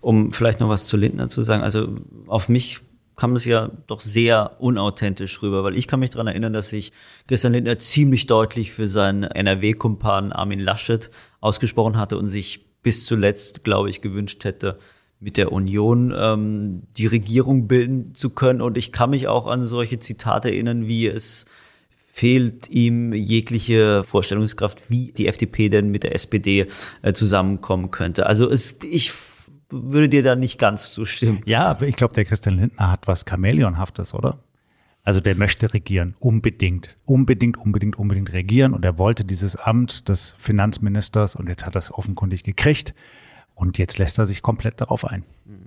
Um 0.00 0.30
vielleicht 0.30 0.60
noch 0.60 0.68
was 0.68 0.86
zu 0.86 0.96
Lindner 0.96 1.28
zu 1.28 1.42
sagen, 1.42 1.62
also 1.62 1.96
auf 2.28 2.48
mich 2.48 2.80
kam 3.16 3.32
das 3.32 3.46
ja 3.46 3.70
doch 3.86 4.02
sehr 4.02 4.56
unauthentisch 4.60 5.42
rüber, 5.42 5.64
weil 5.64 5.76
ich 5.76 5.88
kann 5.88 6.00
mich 6.00 6.10
daran 6.10 6.26
erinnern, 6.26 6.52
dass 6.52 6.70
sich 6.70 6.92
Christian 7.26 7.54
Lindner 7.54 7.78
ziemlich 7.78 8.26
deutlich 8.26 8.72
für 8.72 8.88
seinen 8.88 9.24
NRW-Kumpan 9.24 10.32
Armin 10.32 10.60
Laschet 10.60 11.10
ausgesprochen 11.40 11.96
hatte 11.96 12.18
und 12.18 12.28
sich 12.28 12.66
bis 12.82 13.04
zuletzt, 13.04 13.64
glaube 13.64 13.90
ich, 13.90 14.02
gewünscht 14.02 14.44
hätte, 14.44 14.78
mit 15.18 15.38
der 15.38 15.50
Union 15.50 16.14
ähm, 16.16 16.82
die 16.96 17.06
Regierung 17.06 17.66
bilden 17.66 18.14
zu 18.14 18.30
können. 18.30 18.60
Und 18.60 18.76
ich 18.76 18.92
kann 18.92 19.10
mich 19.10 19.28
auch 19.28 19.46
an 19.46 19.66
solche 19.66 19.98
Zitate 19.98 20.50
erinnern, 20.50 20.86
wie 20.86 21.06
es 21.06 21.46
fehlt 22.12 22.68
ihm 22.68 23.12
jegliche 23.12 24.04
Vorstellungskraft, 24.04 24.90
wie 24.90 25.12
die 25.12 25.26
FDP 25.26 25.68
denn 25.68 25.90
mit 25.90 26.02
der 26.02 26.14
SPD 26.14 26.66
äh, 27.02 27.12
zusammenkommen 27.12 27.90
könnte. 27.90 28.26
Also 28.26 28.48
es, 28.48 28.78
ich 28.82 29.12
würde 29.70 30.08
dir 30.08 30.22
da 30.22 30.36
nicht 30.36 30.58
ganz 30.58 30.92
zustimmen. 30.92 31.42
Ja, 31.44 31.66
aber 31.66 31.86
ich 31.86 31.96
glaube, 31.96 32.14
der 32.14 32.24
Christian 32.24 32.56
Lindner 32.56 32.90
hat 32.90 33.06
was 33.06 33.24
Chamäleonhaftes, 33.24 34.14
oder? 34.14 34.38
Also 35.02 35.20
der 35.20 35.36
möchte 35.36 35.72
regieren, 35.72 36.16
unbedingt, 36.18 36.96
unbedingt, 37.04 37.56
unbedingt, 37.58 37.96
unbedingt 37.96 38.32
regieren. 38.32 38.74
Und 38.74 38.84
er 38.84 38.98
wollte 38.98 39.24
dieses 39.24 39.54
Amt 39.54 40.08
des 40.08 40.34
Finanzministers 40.36 41.36
und 41.36 41.48
jetzt 41.48 41.64
hat 41.64 41.76
er 41.76 41.78
es 41.78 41.92
offenkundig 41.92 42.42
gekriegt. 42.42 42.92
Und 43.54 43.78
jetzt 43.78 43.98
lässt 43.98 44.18
er 44.18 44.26
sich 44.26 44.42
komplett 44.42 44.80
darauf 44.80 45.06
ein. 45.06 45.22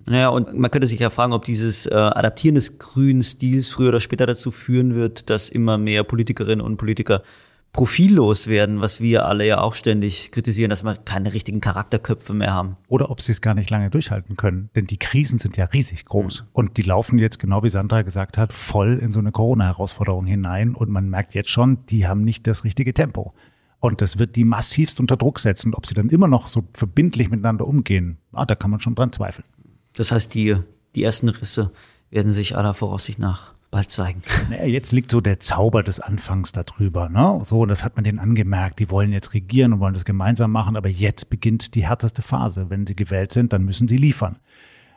Naja, 0.05 0.29
und 0.29 0.53
man 0.53 0.69
könnte 0.69 0.87
sich 0.87 0.99
ja 0.99 1.09
fragen, 1.09 1.33
ob 1.33 1.45
dieses 1.45 1.87
äh, 1.87 1.95
Adaptieren 1.95 2.55
des 2.55 2.77
grünen 2.77 3.23
Stils 3.23 3.69
früher 3.69 3.89
oder 3.89 4.01
später 4.01 4.27
dazu 4.27 4.51
führen 4.51 4.93
wird, 4.93 5.29
dass 5.29 5.49
immer 5.49 5.77
mehr 5.77 6.03
Politikerinnen 6.03 6.63
und 6.63 6.77
Politiker 6.77 7.23
profillos 7.71 8.47
werden, 8.47 8.81
was 8.81 8.99
wir 8.99 9.25
alle 9.25 9.45
ja 9.45 9.61
auch 9.61 9.75
ständig 9.75 10.31
kritisieren, 10.31 10.69
dass 10.69 10.83
wir 10.83 10.95
keine 10.95 11.33
richtigen 11.33 11.61
Charakterköpfe 11.61 12.33
mehr 12.33 12.53
haben. 12.53 12.77
Oder 12.87 13.11
ob 13.11 13.21
sie 13.21 13.31
es 13.31 13.41
gar 13.41 13.53
nicht 13.53 13.69
lange 13.69 13.89
durchhalten 13.89 14.35
können. 14.37 14.69
Denn 14.75 14.85
die 14.85 14.97
Krisen 14.97 15.39
sind 15.39 15.55
ja 15.57 15.65
riesig 15.65 16.05
groß. 16.05 16.41
Mhm. 16.41 16.47
Und 16.53 16.77
die 16.77 16.81
laufen 16.81 17.19
jetzt, 17.19 17.39
genau 17.39 17.63
wie 17.63 17.69
Sandra 17.69 18.01
gesagt 18.01 18.37
hat, 18.37 18.53
voll 18.53 18.99
in 19.01 19.13
so 19.13 19.19
eine 19.19 19.31
Corona-Herausforderung 19.31 20.25
hinein. 20.25 20.73
Und 20.75 20.89
man 20.89 21.09
merkt 21.09 21.35
jetzt 21.35 21.49
schon, 21.49 21.85
die 21.87 22.07
haben 22.07 22.23
nicht 22.23 22.47
das 22.47 22.63
richtige 22.63 22.93
Tempo. 22.93 23.33
Und 23.79 24.01
das 24.01 24.17
wird 24.19 24.35
die 24.35 24.43
massivst 24.43 24.99
unter 24.99 25.15
Druck 25.15 25.39
setzen. 25.39 25.73
Ob 25.73 25.85
sie 25.85 25.93
dann 25.93 26.09
immer 26.09 26.27
noch 26.27 26.47
so 26.47 26.63
verbindlich 26.73 27.29
miteinander 27.29 27.65
umgehen, 27.65 28.17
ah, 28.33 28.45
da 28.45 28.55
kann 28.55 28.71
man 28.71 28.79
schon 28.79 28.95
dran 28.95 29.13
zweifeln. 29.13 29.47
Das 29.95 30.11
heißt, 30.11 30.33
die, 30.33 30.57
die 30.95 31.03
ersten 31.03 31.29
Risse 31.29 31.71
werden 32.09 32.31
sich 32.31 32.57
aller 32.57 32.73
Voraussicht 32.73 33.19
nach 33.19 33.53
bald 33.71 33.91
zeigen. 33.91 34.21
Naja, 34.49 34.65
jetzt 34.65 34.91
liegt 34.91 35.11
so 35.11 35.21
der 35.21 35.39
Zauber 35.39 35.83
des 35.83 35.99
Anfangs 35.99 36.51
darüber. 36.51 37.09
Ne? 37.09 37.41
So, 37.43 37.65
das 37.65 37.83
hat 37.83 37.95
man 37.95 38.03
denen 38.03 38.19
angemerkt. 38.19 38.79
Die 38.79 38.89
wollen 38.89 39.11
jetzt 39.11 39.33
regieren 39.33 39.73
und 39.73 39.79
wollen 39.79 39.93
das 39.93 40.05
gemeinsam 40.05 40.51
machen, 40.51 40.75
aber 40.75 40.89
jetzt 40.89 41.29
beginnt 41.29 41.75
die 41.75 41.85
härteste 41.87 42.21
Phase. 42.21 42.69
Wenn 42.69 42.87
sie 42.87 42.95
gewählt 42.95 43.31
sind, 43.31 43.53
dann 43.53 43.63
müssen 43.63 43.87
sie 43.87 43.97
liefern. 43.97 44.37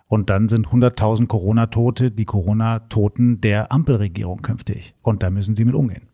Und 0.08 0.28
dann 0.30 0.48
sind 0.48 0.68
100.000 0.68 1.26
Corona-Tote 1.26 2.10
die 2.10 2.24
Corona-Toten 2.24 3.40
der 3.40 3.72
Ampelregierung 3.72 4.42
künftig. 4.42 4.94
Und 5.02 5.22
da 5.22 5.30
müssen 5.30 5.56
sie 5.56 5.64
mit 5.64 5.74
umgehen. 5.74 6.08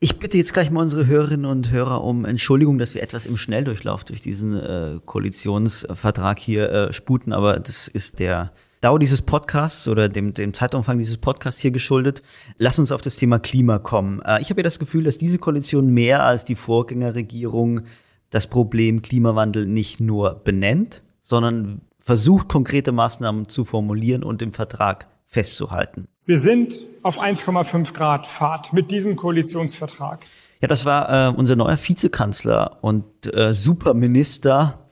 Ich 0.00 0.18
bitte 0.18 0.36
jetzt 0.36 0.52
gleich 0.52 0.68
mal 0.72 0.80
unsere 0.80 1.06
Hörerinnen 1.06 1.46
und 1.46 1.70
Hörer 1.70 2.02
um 2.02 2.24
Entschuldigung, 2.24 2.78
dass 2.78 2.96
wir 2.96 3.04
etwas 3.04 3.26
im 3.26 3.36
Schnelldurchlauf 3.36 4.02
durch 4.02 4.20
diesen 4.20 4.58
äh, 4.58 4.98
Koalitionsvertrag 5.04 6.40
hier 6.40 6.72
äh, 6.72 6.92
sputen, 6.92 7.32
aber 7.32 7.60
das 7.60 7.86
ist 7.86 8.18
der 8.18 8.50
Dauer 8.82 8.98
dieses 8.98 9.22
Podcasts 9.22 9.86
oder 9.86 10.08
dem, 10.08 10.34
dem 10.34 10.52
Zeitumfang 10.52 10.98
dieses 10.98 11.16
Podcasts 11.16 11.60
hier 11.60 11.70
geschuldet. 11.70 12.20
Lass 12.58 12.80
uns 12.80 12.90
auf 12.90 13.00
das 13.00 13.14
Thema 13.14 13.38
Klima 13.38 13.78
kommen. 13.78 14.20
Äh, 14.22 14.42
ich 14.42 14.50
habe 14.50 14.60
ja 14.60 14.64
das 14.64 14.80
Gefühl, 14.80 15.04
dass 15.04 15.18
diese 15.18 15.38
Koalition 15.38 15.86
mehr 15.86 16.24
als 16.24 16.44
die 16.44 16.56
Vorgängerregierung 16.56 17.82
das 18.30 18.48
Problem 18.48 19.00
Klimawandel 19.00 19.66
nicht 19.66 20.00
nur 20.00 20.34
benennt, 20.42 21.02
sondern 21.20 21.82
versucht, 22.00 22.48
konkrete 22.48 22.90
Maßnahmen 22.90 23.48
zu 23.48 23.64
formulieren 23.64 24.24
und 24.24 24.42
im 24.42 24.50
Vertrag 24.50 25.06
festzuhalten. 25.26 26.08
Wir 26.26 26.40
sind 26.40 26.74
auf 27.04 27.22
1,5 27.22 27.94
Grad 27.94 28.26
Fahrt 28.26 28.72
mit 28.72 28.90
diesem 28.90 29.14
Koalitionsvertrag. 29.14 30.26
Ja, 30.60 30.66
das 30.66 30.84
war 30.84 31.28
äh, 31.28 31.32
unser 31.32 31.54
neuer 31.54 31.78
Vizekanzler 31.78 32.78
und 32.80 33.04
äh, 33.32 33.54
Superminister 33.54 34.82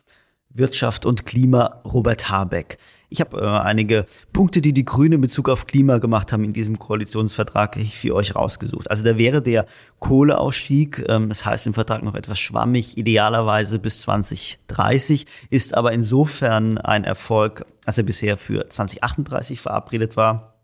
Wirtschaft 0.51 1.07
und 1.07 1.27
Klima 1.27 1.81
Robert 1.85 2.29
Habeck. 2.29 2.79
Ich 3.13 3.21
habe 3.21 3.41
äh, 3.41 3.45
einige 3.45 4.07
Punkte, 4.33 4.63
die 4.63 4.73
die 4.73 4.85
Grünen 4.85 5.15
in 5.15 5.21
Bezug 5.21 5.49
auf 5.49 5.67
Klima 5.67 5.99
gemacht 5.99 6.33
haben 6.33 6.45
in 6.45 6.53
diesem 6.53 6.79
Koalitionsvertrag, 6.79 7.77
für 7.77 8.15
euch 8.15 8.37
rausgesucht. 8.37 8.89
Also 8.89 9.05
da 9.05 9.19
wäre 9.19 9.43
der 9.43 9.67
Kohleausstieg, 9.99 11.05
ähm, 11.09 11.29
das 11.29 11.45
heißt 11.45 11.67
im 11.67 11.75
Vertrag 11.75 12.05
noch 12.05 12.15
etwas 12.15 12.39
schwammig, 12.39 12.97
idealerweise 12.97 13.81
bis 13.81 14.01
2030, 14.03 15.27
ist 15.51 15.75
aber 15.75 15.93
insofern 15.93 16.79
ein 16.79 17.03
Erfolg, 17.03 17.67
als 17.85 17.99
er 17.99 18.05
bisher 18.05 18.39
für 18.39 18.71
2038 18.71 19.61
verabredet 19.61 20.17
war. 20.17 20.55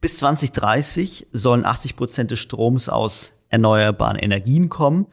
Bis 0.00 0.18
2030 0.18 1.26
sollen 1.32 1.64
80 1.64 1.96
Prozent 1.96 2.30
des 2.30 2.38
Stroms 2.38 2.88
aus 2.88 3.32
erneuerbaren 3.48 4.18
Energien 4.18 4.68
kommen. 4.68 5.06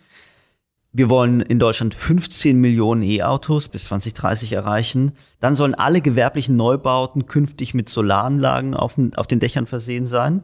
Wir 0.93 1.09
wollen 1.09 1.39
in 1.39 1.57
Deutschland 1.57 1.93
15 1.93 2.59
Millionen 2.59 3.01
E-Autos 3.01 3.69
bis 3.69 3.85
2030 3.85 4.51
erreichen. 4.51 5.13
Dann 5.39 5.55
sollen 5.55 5.73
alle 5.73 6.01
gewerblichen 6.01 6.57
Neubauten 6.57 7.27
künftig 7.27 7.73
mit 7.73 7.87
Solaranlagen 7.87 8.73
auf 8.73 8.95
den, 8.95 9.15
auf 9.15 9.25
den 9.25 9.39
Dächern 9.39 9.67
versehen 9.67 10.05
sein. 10.05 10.43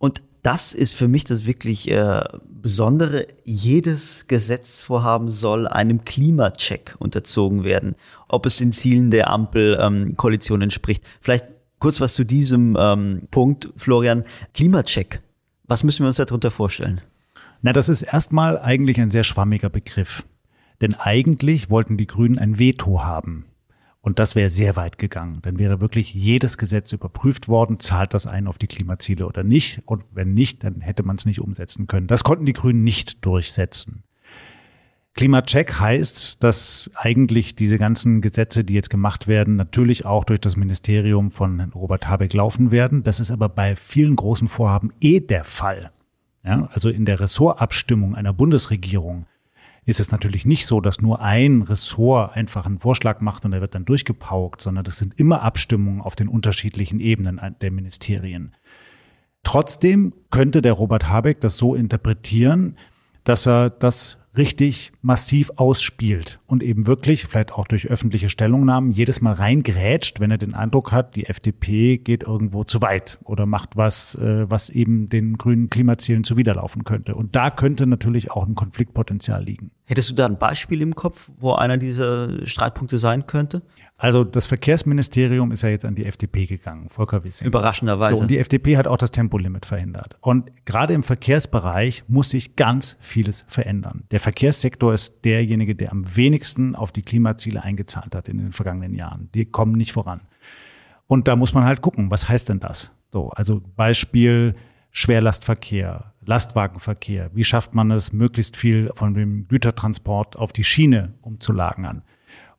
Und 0.00 0.22
das 0.42 0.72
ist 0.72 0.94
für 0.94 1.06
mich 1.06 1.24
das 1.24 1.46
wirklich 1.46 1.88
äh, 1.90 2.22
Besondere. 2.48 3.26
Jedes 3.44 4.26
Gesetzvorhaben 4.26 5.30
soll 5.30 5.68
einem 5.68 6.04
Klimacheck 6.04 6.96
unterzogen 6.98 7.62
werden, 7.62 7.94
ob 8.26 8.46
es 8.46 8.56
den 8.56 8.72
Zielen 8.72 9.10
der 9.10 9.30
Ampelkoalition 9.30 10.60
ähm, 10.60 10.64
entspricht. 10.64 11.04
Vielleicht 11.20 11.46
kurz 11.78 12.00
was 12.00 12.14
zu 12.14 12.24
diesem 12.24 12.76
ähm, 12.78 13.28
Punkt, 13.30 13.68
Florian. 13.76 14.24
Klimacheck. 14.54 15.20
Was 15.64 15.84
müssen 15.84 16.02
wir 16.02 16.08
uns 16.08 16.16
darunter 16.16 16.50
vorstellen? 16.50 17.00
Na, 17.62 17.72
das 17.72 17.88
ist 17.88 18.02
erstmal 18.02 18.58
eigentlich 18.58 19.00
ein 19.00 19.10
sehr 19.10 19.24
schwammiger 19.24 19.68
Begriff. 19.68 20.24
Denn 20.80 20.94
eigentlich 20.94 21.68
wollten 21.68 21.98
die 21.98 22.06
Grünen 22.06 22.38
ein 22.38 22.58
Veto 22.58 23.04
haben. 23.04 23.44
Und 24.00 24.18
das 24.18 24.34
wäre 24.34 24.48
sehr 24.48 24.76
weit 24.76 24.96
gegangen. 24.96 25.40
Dann 25.42 25.58
wäre 25.58 25.82
wirklich 25.82 26.14
jedes 26.14 26.56
Gesetz 26.56 26.92
überprüft 26.92 27.48
worden, 27.48 27.80
zahlt 27.80 28.14
das 28.14 28.26
ein 28.26 28.46
auf 28.46 28.56
die 28.56 28.66
Klimaziele 28.66 29.26
oder 29.26 29.44
nicht. 29.44 29.82
Und 29.84 30.04
wenn 30.12 30.32
nicht, 30.32 30.64
dann 30.64 30.80
hätte 30.80 31.02
man 31.02 31.16
es 31.16 31.26
nicht 31.26 31.40
umsetzen 31.40 31.86
können. 31.86 32.06
Das 32.06 32.24
konnten 32.24 32.46
die 32.46 32.54
Grünen 32.54 32.82
nicht 32.82 33.26
durchsetzen. 33.26 34.04
Klimacheck 35.12 35.78
heißt, 35.78 36.42
dass 36.42 36.90
eigentlich 36.94 37.56
diese 37.56 37.76
ganzen 37.76 38.22
Gesetze, 38.22 38.64
die 38.64 38.72
jetzt 38.72 38.88
gemacht 38.88 39.28
werden, 39.28 39.56
natürlich 39.56 40.06
auch 40.06 40.24
durch 40.24 40.40
das 40.40 40.56
Ministerium 40.56 41.30
von 41.30 41.60
Robert 41.74 42.08
Habeck 42.08 42.32
laufen 42.32 42.70
werden. 42.70 43.02
Das 43.02 43.20
ist 43.20 43.30
aber 43.30 43.50
bei 43.50 43.76
vielen 43.76 44.16
großen 44.16 44.48
Vorhaben 44.48 44.94
eh 45.00 45.20
der 45.20 45.44
Fall. 45.44 45.90
Ja, 46.44 46.68
also 46.72 46.88
in 46.88 47.04
der 47.04 47.20
Ressortabstimmung 47.20 48.14
einer 48.14 48.32
Bundesregierung 48.32 49.26
ist 49.84 50.00
es 50.00 50.10
natürlich 50.10 50.44
nicht 50.44 50.66
so, 50.66 50.80
dass 50.80 51.00
nur 51.00 51.20
ein 51.20 51.62
Ressort 51.62 52.36
einfach 52.36 52.66
einen 52.66 52.78
Vorschlag 52.78 53.20
macht 53.20 53.44
und 53.44 53.52
er 53.52 53.60
wird 53.60 53.74
dann 53.74 53.84
durchgepaukt, 53.84 54.62
sondern 54.62 54.84
das 54.84 54.98
sind 54.98 55.18
immer 55.18 55.42
Abstimmungen 55.42 56.00
auf 56.00 56.16
den 56.16 56.28
unterschiedlichen 56.28 57.00
Ebenen 57.00 57.40
der 57.60 57.70
Ministerien. 57.70 58.54
Trotzdem 59.42 60.12
könnte 60.30 60.62
der 60.62 60.74
Robert 60.74 61.08
Habeck 61.08 61.40
das 61.40 61.56
so 61.56 61.74
interpretieren, 61.74 62.76
dass 63.24 63.46
er 63.46 63.70
das 63.70 64.19
richtig 64.36 64.92
massiv 65.02 65.50
ausspielt 65.56 66.40
und 66.46 66.62
eben 66.62 66.86
wirklich, 66.86 67.26
vielleicht 67.26 67.52
auch 67.52 67.66
durch 67.66 67.88
öffentliche 67.88 68.28
Stellungnahmen, 68.28 68.92
jedes 68.92 69.20
Mal 69.20 69.32
reingrätscht, 69.32 70.20
wenn 70.20 70.30
er 70.30 70.38
den 70.38 70.54
Eindruck 70.54 70.92
hat, 70.92 71.16
die 71.16 71.26
FDP 71.26 71.98
geht 71.98 72.22
irgendwo 72.22 72.64
zu 72.64 72.80
weit 72.80 73.18
oder 73.24 73.46
macht 73.46 73.76
was, 73.76 74.14
äh, 74.14 74.48
was 74.48 74.70
eben 74.70 75.08
den 75.08 75.36
grünen 75.36 75.68
Klimazielen 75.68 76.22
zuwiderlaufen 76.24 76.84
könnte. 76.84 77.14
Und 77.14 77.34
da 77.34 77.50
könnte 77.50 77.86
natürlich 77.86 78.30
auch 78.30 78.46
ein 78.46 78.54
Konfliktpotenzial 78.54 79.42
liegen. 79.42 79.72
Hättest 79.86 80.10
du 80.10 80.14
da 80.14 80.26
ein 80.26 80.38
Beispiel 80.38 80.82
im 80.82 80.94
Kopf, 80.94 81.30
wo 81.38 81.52
einer 81.52 81.76
dieser 81.76 82.46
Streitpunkte 82.46 82.98
sein 82.98 83.26
könnte? 83.26 83.62
Also 84.00 84.24
das 84.24 84.46
Verkehrsministerium 84.46 85.52
ist 85.52 85.60
ja 85.60 85.68
jetzt 85.68 85.84
an 85.84 85.94
die 85.94 86.06
FDP 86.06 86.46
gegangen, 86.46 86.88
Volker 86.88 87.22
Wissing. 87.22 87.46
Überraschenderweise. 87.46 88.16
So, 88.16 88.22
und 88.22 88.30
die 88.30 88.38
FDP 88.38 88.78
hat 88.78 88.86
auch 88.86 88.96
das 88.96 89.10
Tempolimit 89.10 89.66
verhindert. 89.66 90.16
Und 90.22 90.50
gerade 90.64 90.94
im 90.94 91.02
Verkehrsbereich 91.02 92.04
muss 92.08 92.30
sich 92.30 92.56
ganz 92.56 92.96
vieles 93.00 93.44
verändern. 93.46 94.04
Der 94.10 94.18
Verkehrssektor 94.18 94.94
ist 94.94 95.22
derjenige, 95.26 95.76
der 95.76 95.92
am 95.92 96.16
wenigsten 96.16 96.74
auf 96.76 96.92
die 96.92 97.02
Klimaziele 97.02 97.62
eingezahlt 97.62 98.14
hat 98.14 98.30
in 98.30 98.38
den 98.38 98.52
vergangenen 98.54 98.94
Jahren. 98.94 99.28
Die 99.34 99.44
kommen 99.44 99.72
nicht 99.72 99.92
voran. 99.92 100.22
Und 101.06 101.28
da 101.28 101.36
muss 101.36 101.52
man 101.52 101.64
halt 101.64 101.82
gucken, 101.82 102.10
was 102.10 102.26
heißt 102.26 102.48
denn 102.48 102.58
das? 102.58 102.92
So, 103.12 103.28
also 103.28 103.60
Beispiel 103.76 104.54
Schwerlastverkehr, 104.92 106.14
Lastwagenverkehr. 106.24 107.32
Wie 107.34 107.44
schafft 107.44 107.74
man 107.74 107.90
es, 107.90 108.14
möglichst 108.14 108.56
viel 108.56 108.92
von 108.94 109.12
dem 109.12 109.46
Gütertransport 109.46 110.36
auf 110.36 110.54
die 110.54 110.64
Schiene 110.64 111.12
umzulagern? 111.20 112.02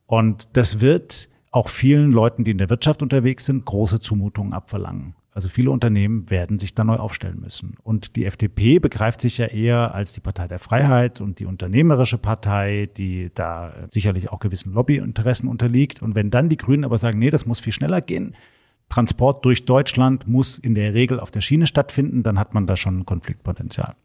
Und 0.05 0.55
das 0.55 0.81
wird 0.81 1.30
auch 1.51 1.69
vielen 1.69 2.11
Leuten, 2.11 2.43
die 2.43 2.51
in 2.51 2.57
der 2.57 2.69
Wirtschaft 2.69 3.01
unterwegs 3.01 3.45
sind, 3.45 3.65
große 3.65 3.99
Zumutungen 3.99 4.53
abverlangen. 4.53 5.15
Also 5.33 5.47
viele 5.47 5.71
Unternehmen 5.71 6.29
werden 6.29 6.59
sich 6.59 6.75
da 6.75 6.83
neu 6.83 6.97
aufstellen 6.97 7.39
müssen. 7.39 7.75
Und 7.83 8.15
die 8.17 8.25
FDP 8.25 8.79
begreift 8.79 9.21
sich 9.21 9.37
ja 9.37 9.45
eher 9.45 9.93
als 9.93 10.11
die 10.11 10.19
Partei 10.19 10.47
der 10.47 10.59
Freiheit 10.59 11.21
und 11.21 11.39
die 11.39 11.45
unternehmerische 11.45 12.17
Partei, 12.17 12.89
die 12.97 13.31
da 13.33 13.73
sicherlich 13.91 14.29
auch 14.29 14.39
gewissen 14.39 14.73
Lobbyinteressen 14.73 15.47
unterliegt. 15.47 16.01
Und 16.01 16.15
wenn 16.15 16.31
dann 16.31 16.49
die 16.49 16.57
Grünen 16.57 16.83
aber 16.83 16.97
sagen, 16.97 17.19
nee, 17.19 17.29
das 17.29 17.45
muss 17.45 17.61
viel 17.61 17.71
schneller 17.71 18.01
gehen, 18.01 18.35
Transport 18.89 19.45
durch 19.45 19.63
Deutschland 19.63 20.27
muss 20.27 20.57
in 20.57 20.75
der 20.75 20.93
Regel 20.93 21.21
auf 21.21 21.31
der 21.31 21.39
Schiene 21.39 21.65
stattfinden, 21.65 22.23
dann 22.23 22.37
hat 22.37 22.53
man 22.53 22.67
da 22.67 22.75
schon 22.75 22.99
ein 22.99 23.05
Konfliktpotenzial. 23.05 23.95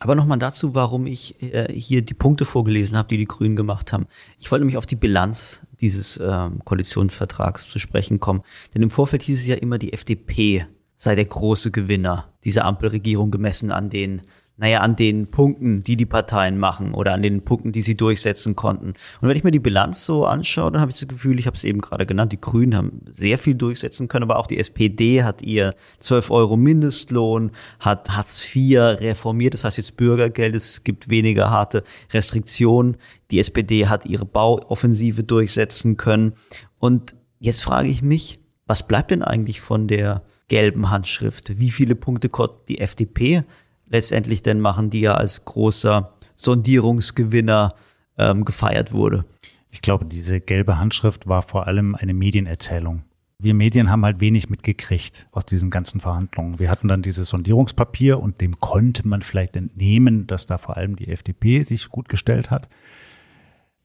Aber 0.00 0.14
nochmal 0.14 0.38
dazu, 0.38 0.74
warum 0.74 1.06
ich 1.06 1.42
äh, 1.42 1.72
hier 1.72 2.02
die 2.02 2.14
Punkte 2.14 2.44
vorgelesen 2.44 2.96
habe, 2.96 3.08
die 3.08 3.16
die 3.16 3.26
Grünen 3.26 3.56
gemacht 3.56 3.92
haben. 3.92 4.06
Ich 4.38 4.50
wollte 4.50 4.62
nämlich 4.62 4.76
auf 4.76 4.86
die 4.86 4.96
Bilanz 4.96 5.62
dieses 5.80 6.18
ähm, 6.22 6.64
Koalitionsvertrags 6.64 7.68
zu 7.68 7.78
sprechen 7.78 8.20
kommen. 8.20 8.42
Denn 8.74 8.82
im 8.82 8.90
Vorfeld 8.90 9.22
hieß 9.22 9.40
es 9.40 9.46
ja 9.46 9.56
immer, 9.56 9.78
die 9.78 9.92
FDP 9.92 10.66
sei 10.96 11.14
der 11.14 11.24
große 11.24 11.70
Gewinner 11.70 12.32
dieser 12.44 12.64
Ampelregierung 12.64 13.30
gemessen 13.30 13.70
an 13.70 13.90
den 13.90 14.22
naja, 14.58 14.80
an 14.80 14.96
den 14.96 15.28
Punkten, 15.28 15.84
die 15.84 15.96
die 15.96 16.04
Parteien 16.04 16.58
machen 16.58 16.92
oder 16.92 17.14
an 17.14 17.22
den 17.22 17.42
Punkten, 17.42 17.70
die 17.70 17.80
sie 17.80 17.96
durchsetzen 17.96 18.56
konnten. 18.56 18.88
Und 19.20 19.28
wenn 19.28 19.36
ich 19.36 19.44
mir 19.44 19.52
die 19.52 19.60
Bilanz 19.60 20.04
so 20.04 20.26
anschaue, 20.26 20.72
dann 20.72 20.80
habe 20.80 20.90
ich 20.90 20.98
das 20.98 21.06
Gefühl, 21.06 21.38
ich 21.38 21.46
habe 21.46 21.56
es 21.56 21.62
eben 21.62 21.80
gerade 21.80 22.06
genannt, 22.06 22.32
die 22.32 22.40
Grünen 22.40 22.76
haben 22.76 23.00
sehr 23.10 23.38
viel 23.38 23.54
durchsetzen 23.54 24.08
können, 24.08 24.24
aber 24.24 24.36
auch 24.36 24.48
die 24.48 24.58
SPD 24.58 25.22
hat 25.22 25.42
ihr 25.42 25.76
12 26.00 26.30
Euro 26.32 26.56
Mindestlohn, 26.56 27.52
hat 27.78 28.10
Hartz 28.10 28.44
IV 28.54 28.80
reformiert, 29.00 29.54
das 29.54 29.62
heißt 29.62 29.78
jetzt 29.78 29.96
Bürgergeld, 29.96 30.56
es 30.56 30.82
gibt 30.82 31.08
weniger 31.08 31.50
harte 31.50 31.84
Restriktionen. 32.12 32.96
Die 33.30 33.38
SPD 33.38 33.86
hat 33.86 34.06
ihre 34.06 34.24
Bauoffensive 34.24 35.22
durchsetzen 35.22 35.96
können. 35.96 36.32
Und 36.78 37.14
jetzt 37.38 37.62
frage 37.62 37.88
ich 37.88 38.02
mich, 38.02 38.40
was 38.66 38.86
bleibt 38.86 39.12
denn 39.12 39.22
eigentlich 39.22 39.60
von 39.60 39.86
der 39.86 40.24
gelben 40.48 40.90
Handschrift? 40.90 41.58
Wie 41.58 41.70
viele 41.70 41.94
Punkte 41.94 42.28
konnte 42.28 42.56
die 42.68 42.80
FDP 42.80 43.44
letztendlich 43.88 44.42
denn 44.42 44.60
machen, 44.60 44.90
die 44.90 45.00
ja 45.00 45.14
als 45.14 45.44
großer 45.44 46.12
Sondierungsgewinner 46.36 47.74
ähm, 48.16 48.44
gefeiert 48.44 48.92
wurde. 48.92 49.24
Ich 49.70 49.82
glaube, 49.82 50.06
diese 50.06 50.40
gelbe 50.40 50.78
Handschrift 50.78 51.28
war 51.28 51.42
vor 51.42 51.66
allem 51.66 51.94
eine 51.94 52.14
Medienerzählung. 52.14 53.02
Wir 53.40 53.54
Medien 53.54 53.88
haben 53.88 54.04
halt 54.04 54.18
wenig 54.18 54.50
mitgekriegt 54.50 55.28
aus 55.30 55.46
diesen 55.46 55.70
ganzen 55.70 56.00
Verhandlungen. 56.00 56.58
Wir 56.58 56.70
hatten 56.70 56.88
dann 56.88 57.02
dieses 57.02 57.28
Sondierungspapier 57.28 58.18
und 58.18 58.40
dem 58.40 58.58
konnte 58.58 59.06
man 59.06 59.22
vielleicht 59.22 59.54
entnehmen, 59.54 60.26
dass 60.26 60.46
da 60.46 60.58
vor 60.58 60.76
allem 60.76 60.96
die 60.96 61.08
FDP 61.08 61.62
sich 61.62 61.88
gut 61.88 62.08
gestellt 62.08 62.50
hat. 62.50 62.68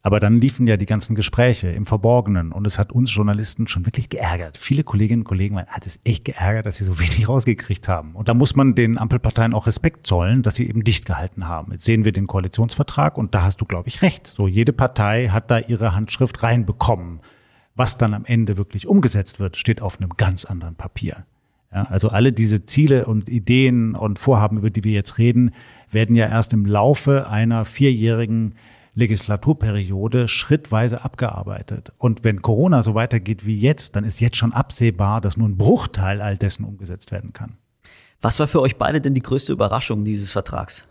Aber 0.05 0.19
dann 0.19 0.41
liefen 0.41 0.67
ja 0.67 0.75
die 0.75 0.86
ganzen 0.86 1.15
Gespräche 1.15 1.69
im 1.69 1.86
Verborgenen 1.86 2.51
und 2.51 2.67
es 2.67 2.77
hat 2.77 2.91
uns 2.91 3.15
Journalisten 3.15 3.69
schon 3.69 3.86
wirklich 3.86 4.10
geärgert. 4.10 4.57
Viele 4.57 4.83
Kolleginnen 4.83 5.22
und 5.22 5.27
Kollegen 5.27 5.57
hat 5.65 5.86
es 5.86 6.01
echt 6.03 6.25
geärgert, 6.25 6.65
dass 6.65 6.75
sie 6.75 6.83
so 6.83 7.00
wenig 7.00 7.29
rausgekriegt 7.29 7.88
haben. 7.88 8.13
Und 8.13 8.27
da 8.27 8.33
muss 8.33 8.57
man 8.57 8.75
den 8.75 8.98
Ampelparteien 8.98 9.53
auch 9.53 9.65
Respekt 9.65 10.05
zollen, 10.05 10.43
dass 10.43 10.55
sie 10.55 10.67
eben 10.67 10.83
dicht 10.83 11.05
gehalten 11.05 11.48
haben. 11.48 11.72
Jetzt 11.72 11.86
sehen 11.86 12.03
wir 12.03 12.12
den 12.12 12.27
Koalitionsvertrag 12.27 13.17
und 13.17 13.33
da 13.33 13.43
hast 13.43 13.62
du, 13.62 13.65
glaube 13.65 13.88
ich, 13.88 14.01
recht. 14.01 14.27
So, 14.27 14.50
jede 14.50 14.74
Partei 14.74 15.29
hat 15.29 15.50
da 15.50 15.60
ihre 15.60 15.95
Handschrift 15.95 16.43
reinbekommen. 16.43 17.22
Was 17.75 17.98
dann 17.98 18.13
am 18.13 18.25
Ende 18.25 18.57
wirklich 18.57 18.88
umgesetzt 18.88 19.39
wird, 19.39 19.55
steht 19.55 19.81
auf 19.81 20.01
einem 20.01 20.12
ganz 20.17 20.43
anderen 20.43 20.75
Papier. 20.75 21.25
Ja, 21.74 21.83
also 21.83 22.10
alle 22.10 22.33
diese 22.33 22.65
Ziele 22.65 23.05
und 23.05 23.29
Ideen 23.29 23.95
und 23.95 24.19
Vorhaben, 24.19 24.57
über 24.57 24.69
die 24.69 24.83
wir 24.83 24.91
jetzt 24.91 25.17
reden, 25.17 25.51
werden 25.91 26.17
ja 26.17 26.27
erst 26.27 26.53
im 26.53 26.65
Laufe 26.65 27.29
einer 27.29 27.63
vierjährigen 27.63 28.55
Legislaturperiode 28.95 30.27
schrittweise 30.27 31.03
abgearbeitet. 31.03 31.91
Und 31.97 32.23
wenn 32.23 32.41
Corona 32.41 32.83
so 32.83 32.95
weitergeht 32.95 33.45
wie 33.45 33.59
jetzt, 33.59 33.95
dann 33.95 34.03
ist 34.03 34.19
jetzt 34.19 34.38
schon 34.38 34.53
absehbar, 34.53 35.21
dass 35.21 35.38
nur 35.38 35.50
ein 35.50 35.57
Bruchteil 35.57 36.21
all 36.21 36.38
dessen 36.38 36.65
umgesetzt 36.65 37.12
werden 37.12 37.33
kann. 37.33 37.57
Was 38.21 38.39
war 38.39 38.47
für 38.47 38.62
euch 38.62 38.77
beide 38.77 39.01
denn 39.01 39.15
die 39.15 39.21
größte 39.21 39.51
Überraschung 39.51 40.03
dieses 40.03 40.31
Vertrags? 40.31 40.88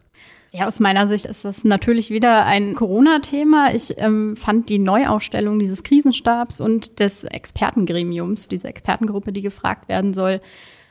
Ja, 0.51 0.67
aus 0.67 0.81
meiner 0.81 1.09
Sicht 1.09 1.25
ist 1.25 1.47
das 1.47 1.65
natürlich 1.65 2.11
wieder 2.11 2.45
ein 2.45 2.75
Corona-Thema. 2.75 3.75
Ich 3.75 3.95
ähm, 3.97 4.37
fand 4.37 4.69
die 4.69 4.79
Neuausstellung 4.79 5.59
dieses 5.59 5.83
Krisenstabs 5.83 6.61
und 6.61 7.01
des 7.01 7.25
Expertengremiums, 7.25 8.49
diese 8.49 8.69
Expertengruppe, 8.69 9.33
die 9.33 9.41
gefragt 9.41 9.89
werden 9.89 10.13
soll, 10.13 10.43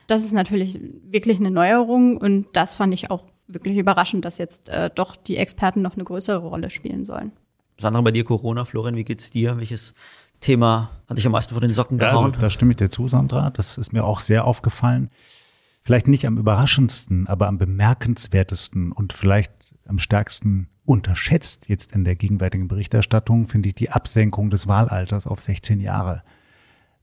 das 0.06 0.24
ist 0.24 0.32
natürlich 0.32 0.78
wirklich 1.08 1.38
eine 1.38 1.50
Neuerung 1.50 2.16
und 2.16 2.46
das 2.52 2.76
fand 2.76 2.92
ich 2.94 3.10
auch 3.10 3.24
wirklich 3.46 3.76
überraschend, 3.76 4.24
dass 4.24 4.38
jetzt 4.38 4.68
äh, 4.68 4.90
doch 4.94 5.16
die 5.16 5.36
Experten 5.36 5.82
noch 5.82 5.94
eine 5.94 6.04
größere 6.04 6.38
Rolle 6.38 6.70
spielen 6.70 7.04
sollen. 7.04 7.32
Sandra, 7.78 8.00
bei 8.00 8.10
dir 8.12 8.24
Corona, 8.24 8.64
Florian, 8.64 8.96
wie 8.96 9.04
geht's 9.04 9.30
dir? 9.30 9.56
Welches 9.58 9.94
Thema 10.40 10.90
hat 11.08 11.16
dich 11.18 11.26
am 11.26 11.32
meisten 11.32 11.54
vor 11.54 11.60
den 11.60 11.72
Socken 11.72 11.98
gehauen? 11.98 12.14
Ja, 12.14 12.26
also, 12.26 12.40
da 12.40 12.50
stimme 12.50 12.72
ich 12.72 12.76
dir 12.76 12.90
zu, 12.90 13.08
Sandra. 13.08 13.50
Das 13.50 13.78
ist 13.78 13.92
mir 13.92 14.04
auch 14.04 14.20
sehr 14.20 14.44
aufgefallen 14.44 15.10
vielleicht 15.82 16.08
nicht 16.08 16.26
am 16.26 16.38
überraschendsten, 16.38 17.26
aber 17.26 17.48
am 17.48 17.58
bemerkenswertesten 17.58 18.92
und 18.92 19.12
vielleicht 19.12 19.52
am 19.86 19.98
stärksten 19.98 20.68
unterschätzt 20.84 21.68
jetzt 21.68 21.92
in 21.92 22.04
der 22.04 22.16
gegenwärtigen 22.16 22.68
Berichterstattung, 22.68 23.48
finde 23.48 23.68
ich 23.68 23.74
die 23.74 23.90
Absenkung 23.90 24.50
des 24.50 24.66
Wahlalters 24.66 25.26
auf 25.26 25.40
16 25.40 25.80
Jahre. 25.80 26.22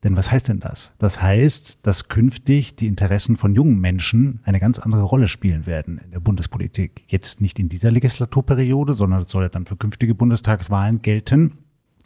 Denn 0.03 0.15
was 0.15 0.32
heißt 0.32 0.48
denn 0.48 0.60
das? 0.60 0.94
Das 0.98 1.22
heißt, 1.22 1.79
dass 1.84 2.08
künftig 2.08 2.75
die 2.75 2.88
Interessen 2.88 3.36
von 3.36 3.53
jungen 3.53 3.79
Menschen 3.79 4.39
eine 4.44 4.60
ganz 4.60 4.79
andere 4.79 5.03
Rolle 5.03 5.27
spielen 5.27 5.65
werden 5.65 6.00
in 6.03 6.12
der 6.12 6.22
Bundespolitik. 6.22 7.03
Jetzt 7.08 7.41
nicht 7.41 7.60
in 7.60 7.68
dieser 7.68 7.91
Legislaturperiode, 7.91 8.94
sondern 8.94 9.22
das 9.22 9.32
soll 9.32 9.44
ja 9.44 9.50
dann 9.50 9.65
für 9.65 9.75
künftige 9.75 10.15
Bundestagswahlen 10.15 11.01
gelten. 11.01 11.53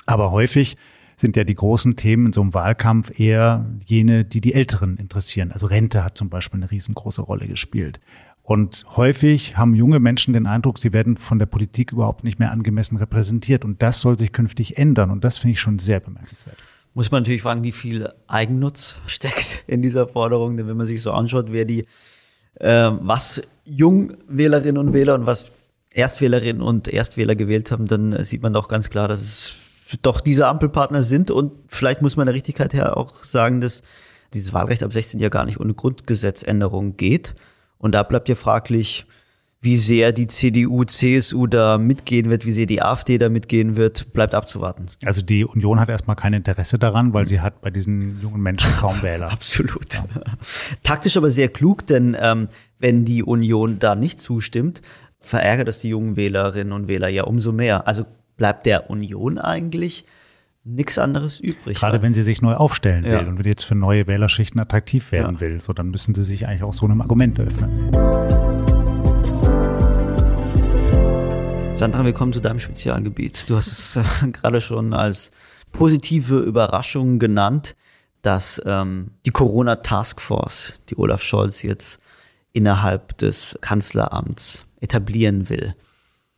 Aber 0.08 0.32
häufig 0.32 0.76
sind 1.18 1.38
ja 1.38 1.44
die 1.44 1.54
großen 1.54 1.96
Themen 1.96 2.28
in 2.28 2.34
so 2.34 2.42
einem 2.42 2.56
Wahlkampf 2.56 3.20
eher 3.20 3.66
jene, 3.86 4.26
die 4.26 4.42
die 4.42 4.56
Älteren 4.56 4.98
interessieren. 4.98 5.52
Also 5.52 5.68
Rente 5.68 6.04
hat 6.04 6.18
zum 6.18 6.30
Beispiel 6.30 6.60
eine 6.60 6.72
riesengroße 6.72 7.22
Rolle 7.22 7.48
gespielt. 7.48 8.00
Und 8.42 8.86
häufig 8.98 9.56
haben 9.56 9.76
junge 9.76 10.00
Menschen 10.00 10.34
den 10.34 10.48
Eindruck, 10.48 10.80
sie 10.80 10.92
werden 10.92 11.16
von 11.16 11.40
der 11.40 11.46
Politik 11.46 11.94
überhaupt 11.94 12.26
nicht 12.26 12.40
mehr 12.40 12.52
angemessen 12.52 12.98
repräsentiert. 12.98 13.64
Und 13.64 13.82
das 13.84 14.02
soll 14.02 14.18
sich 14.18 14.34
künftig 14.34 14.78
ändern. 14.78 15.12
Und 15.12 15.24
das 15.24 15.38
finde 15.38 15.54
ich 15.54 15.62
schon 15.62 15.80
sehr 15.80 16.00
bemerkenswert. 16.00 16.58
Muss 16.94 17.10
man 17.10 17.24
natürlich 17.24 17.42
fragen, 17.42 17.64
wie 17.64 17.72
viel 17.72 18.12
Eigennutz 18.28 19.02
steckt 19.08 19.64
in 19.68 19.82
dieser 19.82 20.08
Forderung. 20.08 20.58
Denn 20.58 20.68
wenn 20.68 20.78
man 20.78 20.88
sich 20.88 21.02
so 21.02 21.12
anschaut, 21.12 21.48
wer 21.50 21.66
die, 21.66 21.86
äh, 22.60 22.92
was 23.02 23.42
Jungwählerinnen 23.66 24.78
und 24.78 24.94
Wähler 24.94 25.16
und 25.16 25.26
was 25.26 25.52
Erstwählerinnen 25.92 26.62
und 26.62 26.88
Erstwähler 26.88 27.36
gewählt 27.36 27.72
haben, 27.72 27.88
dann 27.88 28.24
sieht 28.24 28.44
man 28.44 28.54
doch 28.54 28.68
ganz 28.68 28.90
klar, 28.90 29.08
dass 29.08 29.22
es 29.22 29.56
doch 30.02 30.22
diese 30.22 30.48
Ampelpartner 30.48 31.04
sind. 31.04 31.32
Und 31.32 31.52
vielleicht 31.68 32.02
muss 32.02 32.18
man 32.18 32.28
der 32.28 32.36
Richtigkeit 32.36 32.74
her 32.74 32.98
auch 32.98 33.16
sagen, 33.16 33.62
dass 33.62 33.82
dieses 34.34 34.54
Wahlrecht 34.54 34.84
ab 34.84 34.94
16 34.94 35.20
ja 35.20 35.30
gar 35.30 35.46
nicht 35.46 35.60
ohne 35.60 35.74
Grundgesetzänderung 35.74 36.98
geht. 36.98 37.36
Und 37.78 37.94
da 37.94 38.04
bleibt 38.04 38.30
ja 38.30 38.36
fraglich, 38.36 39.06
wie 39.64 39.78
sehr 39.78 40.12
die 40.12 40.28
CDU, 40.28 40.84
CSU 40.84 41.48
da 41.48 41.78
mitgehen 41.78 42.30
wird, 42.30 42.46
wie 42.46 42.52
sehr 42.52 42.66
die 42.66 42.82
AfD 42.82 43.18
da 43.18 43.30
mitgehen 43.30 43.78
wird, 43.78 44.12
bleibt 44.12 44.36
abzuwarten. 44.36 44.88
Also 45.06 45.22
die 45.22 45.46
Union 45.46 45.80
hat 45.80 45.88
erstmal 45.88 46.18
kein 46.18 46.34
Interesse 46.34 46.78
daran, 46.78 47.14
weil 47.14 47.26
sie 47.28 47.40
hat 47.40 47.62
bei 47.62 47.70
diesen 47.70 48.22
jungen 48.22 48.42
Menschen 48.42 48.72
kaum 48.78 49.02
Wähler. 49.02 49.32
Absolut. 49.32 49.94
Ja. 49.94 50.06
Taktisch 50.84 51.16
aber 51.16 51.32
sehr 51.32 51.48
klug, 51.48 51.88
denn 51.88 52.16
ähm, 52.20 52.50
wenn 52.80 53.06
die 53.06 53.24
Union 53.24 53.80
da 53.80 53.96
nicht 53.96 54.20
zustimmt, 54.20 54.82
verärgert 55.22 55.70
das 55.70 55.80
die 55.80 55.90
jungen 55.90 56.18
Wählerinnen 56.18 56.74
und 56.74 56.90
Wähler 56.90 57.08
ja 57.08 57.24
umso 57.24 57.54
mehr. 57.54 57.88
Also 57.88 58.06
bleibt 58.36 58.66
der 58.66 58.90
Union 58.90 59.38
eigentlich 59.38 60.04
nichts 60.66 60.98
anderes 60.98 61.40
übrig. 61.40 61.80
Gerade 61.80 62.02
wenn 62.02 62.14
sie 62.14 62.24
sich 62.24 62.42
neu 62.42 62.56
aufstellen 62.56 63.06
will 63.06 63.28
und 63.28 63.40
wenn 63.40 63.46
jetzt 63.46 63.64
für 63.64 63.76
neue 63.76 64.08
Wählerschichten 64.08 64.60
attraktiv 64.60 65.14
werden 65.14 65.36
ja. 65.36 65.42
will, 65.42 65.62
so 65.62 65.72
dann 65.72 65.90
müssen 65.90 66.14
sie 66.16 66.24
sich 66.26 66.48
eigentlich 66.48 66.64
auch 66.64 66.74
so 66.74 66.86
einem 66.86 67.02
Argument 67.02 67.40
öffnen. 67.40 68.23
Sandra, 71.76 72.06
wir 72.06 72.14
kommen 72.14 72.32
zu 72.32 72.40
deinem 72.40 72.60
Spezialgebiet. 72.60 73.50
Du 73.50 73.56
hast 73.56 73.68
es 73.68 73.96
äh, 73.96 74.04
gerade 74.32 74.62
schon 74.62 74.94
als 74.94 75.32
positive 75.72 76.38
Überraschung 76.38 77.18
genannt, 77.18 77.76
dass 78.22 78.62
ähm, 78.66 79.10
die 79.26 79.32
Corona 79.32 79.78
Taskforce, 79.78 80.74
die 80.90 80.98
Olaf 80.98 81.24
Scholz 81.24 81.64
jetzt 81.64 82.00
innerhalb 82.54 83.18
des 83.18 83.58
Kanzleramts 83.62 84.68
etablieren 84.82 85.50
will. 85.50 85.76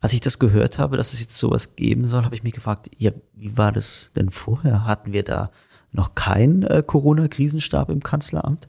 Als 0.00 0.14
ich 0.14 0.20
das 0.20 0.38
gehört 0.38 0.78
habe, 0.78 0.96
dass 0.96 1.12
es 1.12 1.20
jetzt 1.20 1.36
sowas 1.36 1.76
geben 1.76 2.06
soll, 2.06 2.24
habe 2.24 2.34
ich 2.34 2.42
mich 2.42 2.54
gefragt, 2.54 2.90
ja, 2.96 3.10
wie 3.34 3.58
war 3.58 3.72
das 3.72 4.10
denn 4.16 4.30
vorher? 4.30 4.86
Hatten 4.86 5.12
wir 5.12 5.22
da 5.22 5.50
noch 5.92 6.14
keinen 6.14 6.62
äh, 6.62 6.82
Corona-Krisenstab 6.84 7.90
im 7.90 8.02
Kanzleramt? 8.02 8.68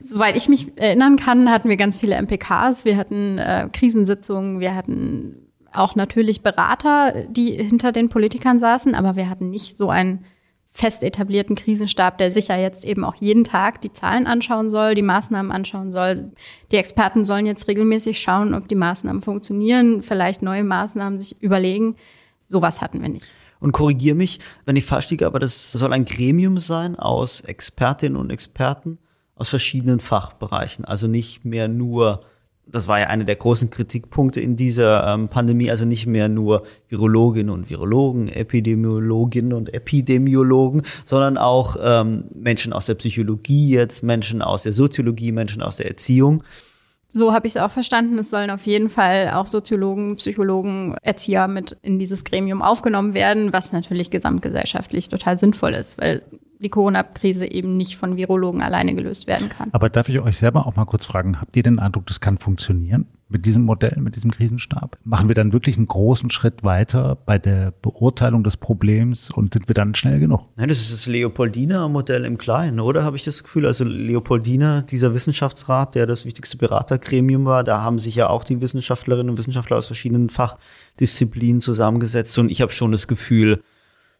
Soweit 0.00 0.36
ich 0.36 0.48
mich 0.48 0.76
erinnern 0.76 1.16
kann, 1.16 1.50
hatten 1.50 1.68
wir 1.68 1.76
ganz 1.76 2.00
viele 2.00 2.20
MPKs, 2.20 2.84
wir 2.84 2.96
hatten 2.96 3.38
äh, 3.38 3.68
Krisensitzungen, 3.72 4.58
wir 4.58 4.74
hatten 4.74 5.47
auch 5.72 5.94
natürlich 5.94 6.42
Berater, 6.42 7.24
die 7.28 7.52
hinter 7.52 7.92
den 7.92 8.08
Politikern 8.08 8.58
saßen, 8.58 8.94
aber 8.94 9.16
wir 9.16 9.28
hatten 9.28 9.50
nicht 9.50 9.76
so 9.76 9.90
ein 9.90 10.24
fest 10.70 11.02
etablierten 11.02 11.56
Krisenstab, 11.56 12.18
der 12.18 12.30
sicher 12.30 12.56
jetzt 12.56 12.84
eben 12.84 13.04
auch 13.04 13.16
jeden 13.16 13.42
Tag 13.42 13.80
die 13.80 13.92
Zahlen 13.92 14.26
anschauen 14.26 14.70
soll, 14.70 14.94
die 14.94 15.02
Maßnahmen 15.02 15.50
anschauen 15.50 15.90
soll. 15.92 16.30
Die 16.70 16.76
Experten 16.76 17.24
sollen 17.24 17.46
jetzt 17.46 17.66
regelmäßig 17.68 18.20
schauen, 18.20 18.54
ob 18.54 18.68
die 18.68 18.76
Maßnahmen 18.76 19.22
funktionieren, 19.22 20.02
vielleicht 20.02 20.42
neue 20.42 20.64
Maßnahmen 20.64 21.20
sich 21.20 21.42
überlegen. 21.42 21.96
Sowas 22.46 22.80
hatten 22.80 23.02
wir 23.02 23.08
nicht. 23.08 23.26
Und 23.60 23.72
korrigiere 23.72 24.14
mich, 24.14 24.38
wenn 24.66 24.76
ich 24.76 24.84
falsch 24.84 25.10
liege, 25.10 25.26
aber 25.26 25.40
das 25.40 25.72
soll 25.72 25.92
ein 25.92 26.04
Gremium 26.04 26.60
sein 26.60 26.96
aus 26.96 27.40
Expertinnen 27.40 28.16
und 28.16 28.30
Experten 28.30 28.98
aus 29.34 29.48
verschiedenen 29.48 29.98
Fachbereichen. 29.98 30.84
Also 30.84 31.08
nicht 31.08 31.44
mehr 31.44 31.66
nur 31.66 32.20
das 32.70 32.88
war 32.88 33.00
ja 33.00 33.06
einer 33.06 33.24
der 33.24 33.36
großen 33.36 33.70
Kritikpunkte 33.70 34.40
in 34.40 34.56
dieser 34.56 35.06
ähm, 35.14 35.28
Pandemie, 35.28 35.70
also 35.70 35.84
nicht 35.84 36.06
mehr 36.06 36.28
nur 36.28 36.64
Virologinnen 36.88 37.52
und 37.52 37.70
Virologen, 37.70 38.28
Epidemiologinnen 38.28 39.52
und 39.52 39.72
Epidemiologen, 39.72 40.82
sondern 41.04 41.38
auch 41.38 41.76
ähm, 41.82 42.24
Menschen 42.34 42.72
aus 42.72 42.86
der 42.86 42.94
Psychologie 42.94 43.70
jetzt, 43.70 44.02
Menschen 44.02 44.42
aus 44.42 44.64
der 44.64 44.72
Soziologie, 44.72 45.32
Menschen 45.32 45.62
aus 45.62 45.78
der 45.78 45.88
Erziehung. 45.88 46.42
So 47.10 47.32
habe 47.32 47.46
ich 47.46 47.54
es 47.54 47.60
auch 47.60 47.70
verstanden. 47.70 48.18
Es 48.18 48.28
sollen 48.28 48.50
auf 48.50 48.66
jeden 48.66 48.90
Fall 48.90 49.30
auch 49.34 49.46
Soziologen, 49.46 50.16
Psychologen, 50.16 50.94
Erzieher 51.02 51.48
mit 51.48 51.74
in 51.80 51.98
dieses 51.98 52.22
Gremium 52.22 52.60
aufgenommen 52.60 53.14
werden, 53.14 53.52
was 53.52 53.72
natürlich 53.72 54.10
gesamtgesellschaftlich 54.10 55.08
total 55.08 55.38
sinnvoll 55.38 55.72
ist, 55.72 55.98
weil 55.98 56.22
die 56.60 56.68
Corona-Krise 56.68 57.50
eben 57.50 57.76
nicht 57.76 57.96
von 57.96 58.16
Virologen 58.16 58.62
alleine 58.62 58.94
gelöst 58.94 59.26
werden 59.26 59.48
kann. 59.48 59.70
Aber 59.72 59.88
darf 59.88 60.08
ich 60.08 60.20
euch 60.20 60.38
selber 60.38 60.66
auch 60.66 60.76
mal 60.76 60.84
kurz 60.84 61.04
fragen, 61.04 61.40
habt 61.40 61.56
ihr 61.56 61.62
den 61.62 61.78
Eindruck, 61.78 62.06
das 62.06 62.20
kann 62.20 62.38
funktionieren 62.38 63.06
mit 63.28 63.44
diesem 63.44 63.64
Modell, 63.64 63.96
mit 63.98 64.16
diesem 64.16 64.30
Krisenstab? 64.30 64.98
Machen 65.04 65.28
wir 65.28 65.34
dann 65.34 65.52
wirklich 65.52 65.76
einen 65.76 65.86
großen 65.86 66.30
Schritt 66.30 66.64
weiter 66.64 67.16
bei 67.26 67.38
der 67.38 67.70
Beurteilung 67.70 68.42
des 68.42 68.56
Problems 68.56 69.30
und 69.30 69.52
sind 69.52 69.68
wir 69.68 69.74
dann 69.74 69.94
schnell 69.94 70.18
genug? 70.18 70.46
Nein, 70.56 70.68
das 70.68 70.80
ist 70.80 70.92
das 70.92 71.06
Leopoldina-Modell 71.06 72.24
im 72.24 72.38
Kleinen, 72.38 72.80
oder? 72.80 73.04
Habe 73.04 73.16
ich 73.16 73.24
das 73.24 73.42
Gefühl? 73.44 73.66
Also 73.66 73.84
Leopoldina, 73.84 74.82
dieser 74.82 75.14
Wissenschaftsrat, 75.14 75.94
der 75.94 76.06
das 76.06 76.24
wichtigste 76.24 76.56
Beratergremium 76.56 77.44
war, 77.44 77.64
da 77.64 77.82
haben 77.82 77.98
sich 77.98 78.14
ja 78.14 78.28
auch 78.28 78.44
die 78.44 78.60
Wissenschaftlerinnen 78.60 79.30
und 79.30 79.38
Wissenschaftler 79.38 79.76
aus 79.76 79.86
verschiedenen 79.86 80.30
Fachdisziplinen 80.30 81.60
zusammengesetzt 81.60 82.38
und 82.38 82.50
ich 82.50 82.62
habe 82.62 82.72
schon 82.72 82.92
das 82.92 83.06
Gefühl, 83.06 83.62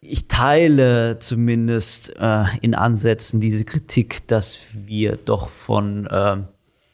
ich 0.01 0.27
teile 0.27 1.19
zumindest 1.19 2.13
äh, 2.17 2.45
in 2.61 2.73
Ansätzen 2.73 3.41
diese 3.41 3.65
Kritik, 3.65 4.25
dass 4.27 4.67
wir 4.73 5.17
doch 5.17 5.49
von 5.49 6.07
äh, 6.07 6.37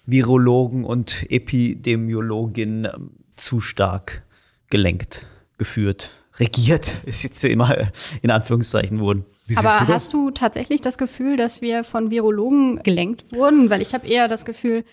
Virologen 0.05 0.83
und 0.83 1.29
Epidemiologinnen 1.29 2.85
äh, 2.85 2.91
zu 3.35 3.59
stark 3.59 4.23
gelenkt, 4.69 5.27
geführt, 5.57 6.11
regiert, 6.37 7.03
ist 7.05 7.23
jetzt 7.23 7.43
immer 7.43 7.75
in 8.23 8.31
Anführungszeichen 8.31 8.99
wurden. 8.99 9.25
Aber 9.55 9.85
du 9.85 9.93
hast 9.93 10.11
du 10.11 10.31
tatsächlich 10.31 10.81
das 10.81 10.97
Gefühl, 10.97 11.37
dass 11.37 11.61
wir 11.61 11.83
von 11.83 12.09
Virologen 12.09 12.81
gelenkt 12.81 13.31
wurden? 13.31 13.69
Weil 13.69 13.83
ich 13.83 13.93
habe 13.93 14.07
eher 14.07 14.27
das 14.27 14.45
Gefühl, 14.45 14.83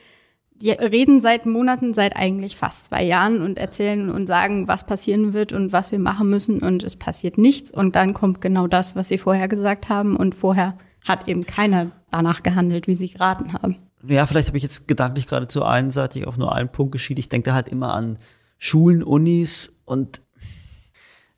die 0.62 0.70
reden 0.70 1.20
seit 1.20 1.44
Monaten, 1.46 1.92
seit 1.92 2.16
eigentlich 2.16 2.56
fast 2.56 2.86
zwei 2.86 3.02
Jahren 3.02 3.42
und 3.42 3.58
erzählen 3.58 4.10
und 4.10 4.26
sagen, 4.26 4.68
was 4.68 4.86
passieren 4.86 5.32
wird 5.32 5.52
und 5.52 5.72
was 5.72 5.90
wir 5.92 5.98
machen 5.98 6.30
müssen 6.30 6.60
und 6.60 6.82
es 6.82 6.96
passiert 6.96 7.36
nichts. 7.36 7.70
Und 7.70 7.96
dann 7.96 8.14
kommt 8.14 8.40
genau 8.40 8.66
das, 8.68 8.94
was 8.94 9.08
sie 9.08 9.18
vorher 9.18 9.48
gesagt 9.48 9.88
haben 9.88 10.16
und 10.16 10.34
vorher 10.34 10.78
hat 11.04 11.28
eben 11.28 11.44
keiner 11.44 11.90
danach 12.10 12.42
gehandelt, 12.42 12.86
wie 12.86 12.94
sie 12.94 13.08
geraten 13.08 13.52
haben. 13.54 13.76
Ja, 14.06 14.26
vielleicht 14.26 14.48
habe 14.48 14.56
ich 14.56 14.62
jetzt 14.62 14.86
gedanklich 14.88 15.26
gerade 15.26 15.48
zu 15.48 15.64
einseitig 15.64 16.26
auf 16.26 16.36
nur 16.36 16.54
einen 16.54 16.70
Punkt 16.70 16.92
geschieden. 16.92 17.20
Ich 17.20 17.28
denke 17.28 17.50
da 17.50 17.54
halt 17.54 17.68
immer 17.68 17.94
an 17.94 18.18
Schulen, 18.58 19.02
Unis 19.02 19.72
und 19.84 20.20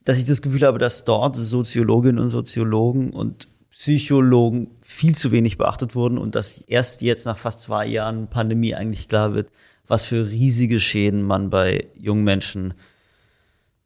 dass 0.05 0.19
ich 0.19 0.27
das 0.27 0.43
Gefühl 0.43 0.63
habe, 0.63 0.79
dass 0.79 1.05
dort 1.05 1.37
Soziologinnen 1.37 2.23
und 2.23 2.29
Soziologen 2.29 3.11
und 3.11 3.49
Psychologen 3.75 4.71
viel 4.83 5.17
zu 5.17 5.33
wenig 5.33 5.59
beachtet 5.59 5.97
wurden 5.97 6.17
und 6.17 6.37
dass 6.37 6.59
erst 6.59 7.03
jetzt 7.03 7.27
nach 7.27 7.37
fast 7.37 7.61
zwei 7.61 7.85
Jahren 7.87 8.29
Pandemie 8.29 8.73
eigentlich 8.73 9.09
klar 9.09 9.35
wird, 9.35 9.51
was 9.89 10.05
für 10.05 10.31
riesige 10.31 10.79
Schäden 10.79 11.23
man 11.23 11.51
bei 11.51 11.89
jungen 11.97 12.23
Menschen 12.23 12.75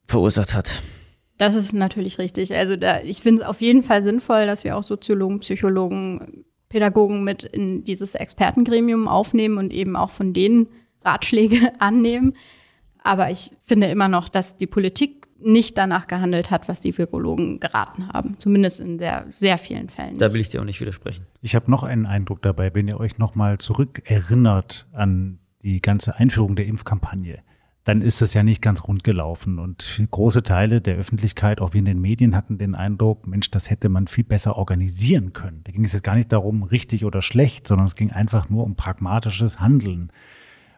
verursacht 0.06 0.54
hat. 0.54 0.82
Das 1.38 1.54
ist 1.54 1.72
natürlich 1.72 2.18
richtig. 2.18 2.54
Also 2.54 2.76
da, 2.76 3.00
ich 3.00 3.22
finde 3.22 3.42
es 3.42 3.48
auf 3.48 3.62
jeden 3.62 3.82
Fall 3.82 4.02
sinnvoll, 4.02 4.46
dass 4.46 4.62
wir 4.62 4.76
auch 4.76 4.82
Soziologen, 4.82 5.40
Psychologen, 5.40 6.44
Pädagogen 6.68 7.24
mit 7.24 7.44
in 7.44 7.82
dieses 7.82 8.14
Expertengremium 8.14 9.08
aufnehmen 9.08 9.56
und 9.56 9.72
eben 9.72 9.96
auch 9.96 10.10
von 10.10 10.34
denen 10.34 10.68
Ratschläge 11.02 11.72
annehmen. 11.78 12.34
Aber 13.02 13.30
ich 13.30 13.52
finde 13.62 13.86
immer 13.86 14.08
noch, 14.08 14.28
dass 14.28 14.58
die 14.58 14.66
Politik 14.66 15.17
nicht 15.40 15.78
danach 15.78 16.06
gehandelt 16.06 16.50
hat, 16.50 16.68
was 16.68 16.80
die 16.80 16.96
Virologen 16.96 17.60
geraten 17.60 18.08
haben. 18.12 18.36
Zumindest 18.38 18.80
in 18.80 18.98
sehr, 18.98 19.26
sehr 19.30 19.58
vielen 19.58 19.88
Fällen. 19.88 20.14
Da 20.14 20.32
will 20.32 20.40
ich 20.40 20.48
dir 20.48 20.60
auch 20.60 20.64
nicht 20.64 20.80
widersprechen. 20.80 21.26
Ich 21.42 21.54
habe 21.54 21.70
noch 21.70 21.82
einen 21.82 22.06
Eindruck 22.06 22.42
dabei, 22.42 22.74
wenn 22.74 22.88
ihr 22.88 22.98
euch 22.98 23.18
nochmal 23.18 23.58
zurückerinnert 23.58 24.86
an 24.92 25.38
die 25.62 25.80
ganze 25.80 26.16
Einführung 26.16 26.56
der 26.56 26.66
Impfkampagne 26.66 27.42
dann 27.88 28.02
ist 28.02 28.20
das 28.20 28.34
ja 28.34 28.42
nicht 28.42 28.60
ganz 28.60 28.84
rund 28.84 29.02
gelaufen. 29.02 29.58
Und 29.58 30.06
große 30.10 30.42
Teile 30.42 30.82
der 30.82 30.96
Öffentlichkeit, 30.96 31.58
auch 31.58 31.72
wie 31.72 31.78
in 31.78 31.86
den 31.86 32.02
Medien, 32.02 32.36
hatten 32.36 32.58
den 32.58 32.74
Eindruck, 32.74 33.26
Mensch, 33.26 33.50
das 33.50 33.70
hätte 33.70 33.88
man 33.88 34.08
viel 34.08 34.24
besser 34.24 34.56
organisieren 34.56 35.32
können. 35.32 35.62
Da 35.64 35.72
ging 35.72 35.86
es 35.86 35.94
jetzt 35.94 36.02
gar 36.02 36.14
nicht 36.14 36.30
darum, 36.30 36.64
richtig 36.64 37.06
oder 37.06 37.22
schlecht, 37.22 37.66
sondern 37.66 37.86
es 37.86 37.96
ging 37.96 38.10
einfach 38.10 38.50
nur 38.50 38.64
um 38.64 38.76
pragmatisches 38.76 39.58
Handeln. 39.58 40.12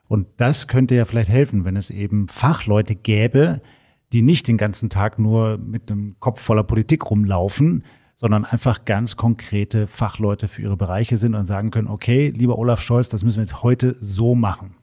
Und 0.07 0.29
das 0.37 0.69
könnte 0.69 0.95
ja 0.95 1.05
vielleicht 1.05 1.31
helfen, 1.31 1.65
wenn 1.65 1.75
es 1.75 1.91
eben 1.91 2.29
Fachleute 2.29 2.95
gäbe, 2.95 3.61
die 4.13 4.23
nicht 4.23 4.49
den 4.49 4.57
ganzen 4.57 4.91
Tag 4.91 5.19
nur 5.19 5.59
mit 5.59 5.91
einem 5.91 6.17
Kopf 6.19 6.41
voller 6.41 6.65
Politik 6.65 7.11
rumlaufen, 7.11 7.85
sondern 8.17 8.45
einfach 8.45 8.85
ganz 8.85 9.17
konkrete 9.17 9.87
Fachleute 9.87 10.49
für 10.49 10.63
ihre 10.63 10.77
Bereiche 10.77 11.17
sind 11.17 11.35
und 11.35 11.47
sagen 11.47 11.71
können, 11.71 11.89
okay, 11.89 12.31
lieber 12.31 12.59
Olaf 12.59 12.83
Scholz, 12.83 13.09
das 13.09 13.25
müssen 13.25 13.39
wir 13.39 13.45
jetzt 13.45 13.63
heute 13.63 13.97
so 14.01 14.35
machen. 14.35 14.75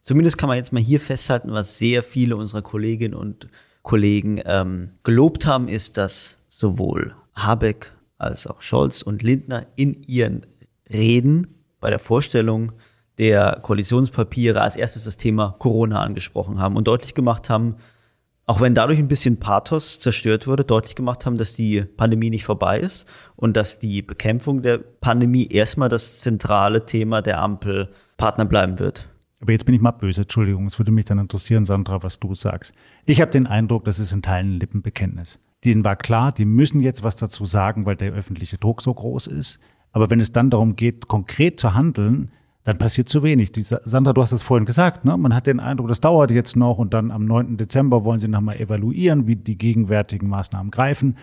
Zumindest 0.00 0.38
kann 0.38 0.48
man 0.48 0.56
jetzt 0.56 0.72
mal 0.72 0.80
hier 0.80 1.00
festhalten, 1.00 1.52
was 1.52 1.76
sehr 1.76 2.02
viele 2.02 2.36
unserer 2.36 2.62
Kolleginnen 2.62 3.14
und 3.14 3.48
Kollegen 3.82 4.40
ähm, 4.44 4.92
gelobt 5.02 5.46
haben, 5.46 5.68
ist, 5.68 5.98
dass 5.98 6.38
sowohl 6.48 7.14
Habeck 7.34 7.92
als 8.16 8.46
auch 8.46 8.62
Scholz 8.62 9.02
und 9.02 9.22
Lindner 9.22 9.66
in 9.76 10.02
ihren 10.06 10.46
Reden 10.90 11.48
bei 11.80 11.90
der 11.90 11.98
Vorstellung 11.98 12.72
der 13.18 13.58
Koalitionspapiere 13.62 14.60
als 14.60 14.76
erstes 14.76 15.04
das 15.04 15.16
Thema 15.16 15.54
Corona 15.58 16.00
angesprochen 16.00 16.60
haben 16.60 16.76
und 16.76 16.86
deutlich 16.86 17.14
gemacht 17.14 17.50
haben, 17.50 17.76
auch 18.50 18.60
wenn 18.60 18.74
dadurch 18.74 18.98
ein 18.98 19.06
bisschen 19.06 19.38
Pathos 19.38 20.00
zerstört 20.00 20.48
wurde, 20.48 20.64
deutlich 20.64 20.96
gemacht 20.96 21.24
haben, 21.24 21.38
dass 21.38 21.54
die 21.54 21.82
Pandemie 21.82 22.30
nicht 22.30 22.42
vorbei 22.42 22.80
ist 22.80 23.06
und 23.36 23.56
dass 23.56 23.78
die 23.78 24.02
Bekämpfung 24.02 24.60
der 24.60 24.78
Pandemie 24.78 25.46
erstmal 25.46 25.88
das 25.88 26.18
zentrale 26.18 26.84
Thema 26.84 27.22
der 27.22 27.40
Ampelpartner 27.40 28.46
bleiben 28.46 28.80
wird. 28.80 29.08
Aber 29.40 29.52
jetzt 29.52 29.66
bin 29.66 29.74
ich 29.76 29.80
mal 29.80 29.92
böse, 29.92 30.22
Entschuldigung, 30.22 30.66
es 30.66 30.80
würde 30.80 30.90
mich 30.90 31.04
dann 31.04 31.20
interessieren, 31.20 31.64
Sandra, 31.64 32.02
was 32.02 32.18
du 32.18 32.34
sagst. 32.34 32.74
Ich 33.06 33.20
habe 33.20 33.30
den 33.30 33.46
Eindruck, 33.46 33.84
das 33.84 34.00
ist 34.00 34.10
in 34.10 34.20
Teilen 34.20 34.56
ein 34.56 34.58
Lippenbekenntnis. 34.58 35.38
Denen 35.64 35.84
war 35.84 35.94
klar, 35.94 36.32
die 36.32 36.44
müssen 36.44 36.80
jetzt 36.80 37.04
was 37.04 37.14
dazu 37.14 37.44
sagen, 37.44 37.86
weil 37.86 37.94
der 37.94 38.14
öffentliche 38.14 38.58
Druck 38.58 38.82
so 38.82 38.92
groß 38.92 39.28
ist. 39.28 39.60
Aber 39.92 40.10
wenn 40.10 40.18
es 40.18 40.32
dann 40.32 40.50
darum 40.50 40.74
geht, 40.74 41.06
konkret 41.06 41.60
zu 41.60 41.74
handeln, 41.74 42.32
dann 42.64 42.78
passiert 42.78 43.08
zu 43.08 43.22
wenig. 43.22 43.52
Die, 43.52 43.62
Sandra, 43.62 44.12
du 44.12 44.20
hast 44.20 44.32
es 44.32 44.42
vorhin 44.42 44.66
gesagt, 44.66 45.04
ne? 45.04 45.16
man 45.16 45.34
hat 45.34 45.46
den 45.46 45.60
Eindruck, 45.60 45.88
das 45.88 46.00
dauert 46.00 46.30
jetzt 46.30 46.56
noch 46.56 46.78
und 46.78 46.92
dann 46.92 47.10
am 47.10 47.24
9. 47.24 47.56
Dezember 47.56 48.04
wollen 48.04 48.20
sie 48.20 48.28
nochmal 48.28 48.58
evaluieren, 48.58 49.26
wie 49.26 49.36
die 49.36 49.56
gegenwärtigen 49.56 50.28
Maßnahmen 50.28 50.70
greifen. 50.70 51.16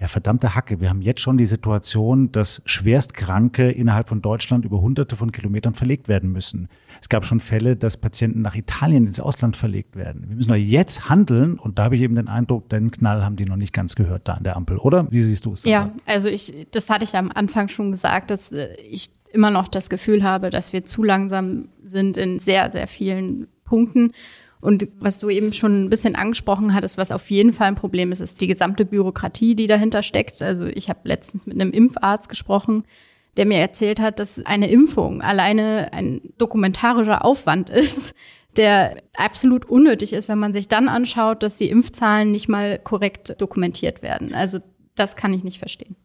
Ja, 0.00 0.08
verdammte 0.08 0.56
Hacke. 0.56 0.80
Wir 0.80 0.90
haben 0.90 1.02
jetzt 1.02 1.20
schon 1.20 1.38
die 1.38 1.46
Situation, 1.46 2.32
dass 2.32 2.60
Schwerstkranke 2.64 3.70
innerhalb 3.70 4.08
von 4.08 4.20
Deutschland 4.20 4.64
über 4.64 4.80
hunderte 4.80 5.14
von 5.14 5.30
Kilometern 5.30 5.74
verlegt 5.74 6.08
werden 6.08 6.32
müssen. 6.32 6.68
Es 7.00 7.08
gab 7.08 7.24
schon 7.24 7.38
Fälle, 7.38 7.76
dass 7.76 7.96
Patienten 7.96 8.42
nach 8.42 8.56
Italien 8.56 9.06
ins 9.06 9.20
Ausland 9.20 9.56
verlegt 9.56 9.94
werden. 9.94 10.24
Wir 10.28 10.36
müssen 10.36 10.48
doch 10.48 10.56
jetzt 10.56 11.08
handeln 11.08 11.60
und 11.60 11.78
da 11.78 11.84
habe 11.84 11.94
ich 11.94 12.02
eben 12.02 12.16
den 12.16 12.26
Eindruck, 12.26 12.68
den 12.70 12.90
Knall 12.90 13.24
haben 13.24 13.36
die 13.36 13.44
noch 13.44 13.56
nicht 13.56 13.72
ganz 13.72 13.94
gehört 13.94 14.26
da 14.26 14.34
an 14.34 14.42
der 14.42 14.56
Ampel, 14.56 14.78
oder? 14.78 15.06
Wie 15.12 15.22
siehst 15.22 15.44
du 15.44 15.52
es? 15.52 15.62
Ja, 15.62 15.92
also 16.06 16.28
ich, 16.28 16.66
das 16.72 16.90
hatte 16.90 17.04
ich 17.04 17.14
am 17.14 17.30
Anfang 17.32 17.68
schon 17.68 17.92
gesagt, 17.92 18.32
dass 18.32 18.50
äh, 18.50 18.74
ich 18.90 19.10
immer 19.34 19.50
noch 19.50 19.68
das 19.68 19.90
Gefühl 19.90 20.22
habe, 20.22 20.50
dass 20.50 20.72
wir 20.72 20.84
zu 20.84 21.02
langsam 21.02 21.68
sind 21.84 22.16
in 22.16 22.38
sehr, 22.38 22.70
sehr 22.70 22.86
vielen 22.86 23.48
Punkten. 23.64 24.12
Und 24.60 24.88
was 24.98 25.18
du 25.18 25.28
eben 25.28 25.52
schon 25.52 25.84
ein 25.84 25.90
bisschen 25.90 26.16
angesprochen 26.16 26.72
hattest, 26.72 26.96
was 26.96 27.12
auf 27.12 27.30
jeden 27.30 27.52
Fall 27.52 27.68
ein 27.68 27.74
Problem 27.74 28.12
ist, 28.12 28.20
ist 28.20 28.40
die 28.40 28.46
gesamte 28.46 28.86
Bürokratie, 28.86 29.54
die 29.54 29.66
dahinter 29.66 30.02
steckt. 30.02 30.40
Also 30.40 30.64
ich 30.64 30.88
habe 30.88 31.00
letztens 31.04 31.46
mit 31.46 31.60
einem 31.60 31.70
Impfarzt 31.70 32.30
gesprochen, 32.30 32.84
der 33.36 33.44
mir 33.44 33.58
erzählt 33.58 34.00
hat, 34.00 34.18
dass 34.18 34.44
eine 34.46 34.70
Impfung 34.70 35.20
alleine 35.20 35.92
ein 35.92 36.22
dokumentarischer 36.38 37.24
Aufwand 37.24 37.68
ist, 37.68 38.14
der 38.56 38.96
absolut 39.16 39.66
unnötig 39.66 40.12
ist, 40.12 40.28
wenn 40.28 40.38
man 40.38 40.52
sich 40.52 40.68
dann 40.68 40.88
anschaut, 40.88 41.42
dass 41.42 41.56
die 41.56 41.68
Impfzahlen 41.68 42.30
nicht 42.30 42.48
mal 42.48 42.78
korrekt 42.78 43.36
dokumentiert 43.38 44.02
werden. 44.02 44.34
Also 44.34 44.60
das 44.94 45.16
kann 45.16 45.34
ich 45.34 45.44
nicht 45.44 45.58
verstehen. 45.58 45.96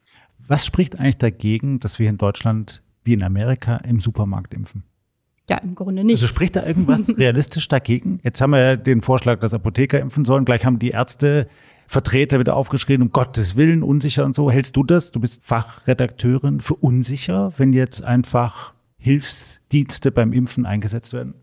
Was 0.48 0.66
spricht 0.66 1.00
eigentlich 1.00 1.18
dagegen, 1.18 1.80
dass 1.80 2.00
wir 2.00 2.10
in 2.10 2.18
Deutschland 2.18 2.82
wie 3.04 3.14
in 3.14 3.24
Amerika 3.24 3.78
im 3.78 4.00
Supermarkt 4.00 4.54
impfen? 4.54 4.84
Ja, 5.50 5.58
im 5.58 5.74
Grunde 5.74 6.04
nicht. 6.04 6.18
Also 6.18 6.28
spricht 6.28 6.56
da 6.56 6.66
irgendwas 6.66 7.10
realistisch 7.18 7.68
dagegen? 7.68 8.20
Jetzt 8.24 8.40
haben 8.40 8.52
wir 8.52 8.60
ja 8.60 8.76
den 8.76 9.02
Vorschlag, 9.02 9.40
dass 9.40 9.54
Apotheker 9.54 10.00
impfen 10.00 10.26
sollen. 10.26 10.46
Gleich 10.46 10.66
haben 10.66 10.78
die 10.78 10.92
Ärzte 10.92 11.48
Vertreter 11.88 12.40
wieder 12.40 12.56
aufgeschrieben, 12.56 13.08
um 13.08 13.12
Gottes 13.12 13.56
Willen, 13.56 13.82
unsicher 13.82 14.24
und 14.24 14.36
so. 14.36 14.52
Hältst 14.52 14.76
du 14.76 14.84
das? 14.84 15.10
Du 15.12 15.20
bist 15.20 15.44
Fachredakteurin 15.44 16.62
für 16.62 16.76
unsicher, 16.76 17.52
wenn 17.58 17.74
jetzt 17.74 18.04
einfach 18.04 18.74
Hilfsdienste 19.00 20.12
beim 20.12 20.32
Impfen 20.32 20.68
eingesetzt 20.68 21.14
werden? 21.14 21.34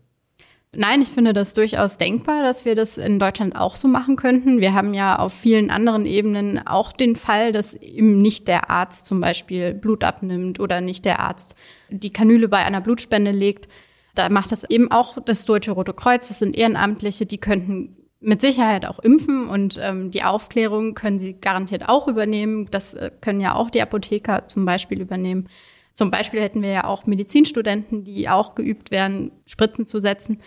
Nein, 0.79 1.01
ich 1.01 1.07
finde 1.07 1.33
das 1.33 1.55
durchaus 1.55 1.97
denkbar, 1.97 2.43
dass 2.43 2.63
wir 2.63 2.75
das 2.75 2.99
in 2.99 3.17
Deutschland 3.17 3.55
auch 3.55 3.75
so 3.75 3.87
machen 3.87 4.15
könnten. 4.15 4.61
Wir 4.61 4.75
haben 4.75 4.93
ja 4.93 5.17
auf 5.17 5.33
vielen 5.33 5.71
anderen 5.71 6.05
Ebenen 6.05 6.67
auch 6.67 6.91
den 6.91 7.15
Fall, 7.15 7.51
dass 7.51 7.73
eben 7.73 8.21
nicht 8.21 8.47
der 8.47 8.69
Arzt 8.69 9.07
zum 9.07 9.19
Beispiel 9.19 9.73
Blut 9.73 10.03
abnimmt 10.03 10.59
oder 10.59 10.79
nicht 10.79 11.03
der 11.03 11.19
Arzt 11.19 11.55
die 11.89 12.13
Kanüle 12.13 12.47
bei 12.47 12.59
einer 12.63 12.79
Blutspende 12.79 13.31
legt. 13.31 13.67
Da 14.13 14.29
macht 14.29 14.51
das 14.51 14.69
eben 14.69 14.91
auch 14.91 15.17
das 15.25 15.45
Deutsche 15.45 15.71
Rote 15.71 15.93
Kreuz. 15.93 16.27
Das 16.27 16.37
sind 16.37 16.55
Ehrenamtliche, 16.55 17.25
die 17.25 17.39
könnten 17.39 17.97
mit 18.19 18.41
Sicherheit 18.41 18.85
auch 18.85 18.99
impfen 18.99 19.49
und 19.49 19.79
ähm, 19.81 20.11
die 20.11 20.21
Aufklärung 20.21 20.93
können 20.93 21.17
sie 21.17 21.33
garantiert 21.33 21.89
auch 21.89 22.07
übernehmen. 22.07 22.67
Das 22.69 22.93
äh, 22.93 23.09
können 23.19 23.41
ja 23.41 23.55
auch 23.55 23.71
die 23.71 23.81
Apotheker 23.81 24.47
zum 24.47 24.65
Beispiel 24.65 25.01
übernehmen. 25.01 25.49
Zum 25.93 26.11
Beispiel 26.11 26.39
hätten 26.39 26.61
wir 26.61 26.69
ja 26.69 26.83
auch 26.83 27.07
Medizinstudenten, 27.07 28.03
die 28.03 28.29
auch 28.29 28.53
geübt 28.53 28.91
werden, 28.91 29.31
Spritzen 29.47 29.87
zu 29.87 29.99
setzen. 29.99 30.39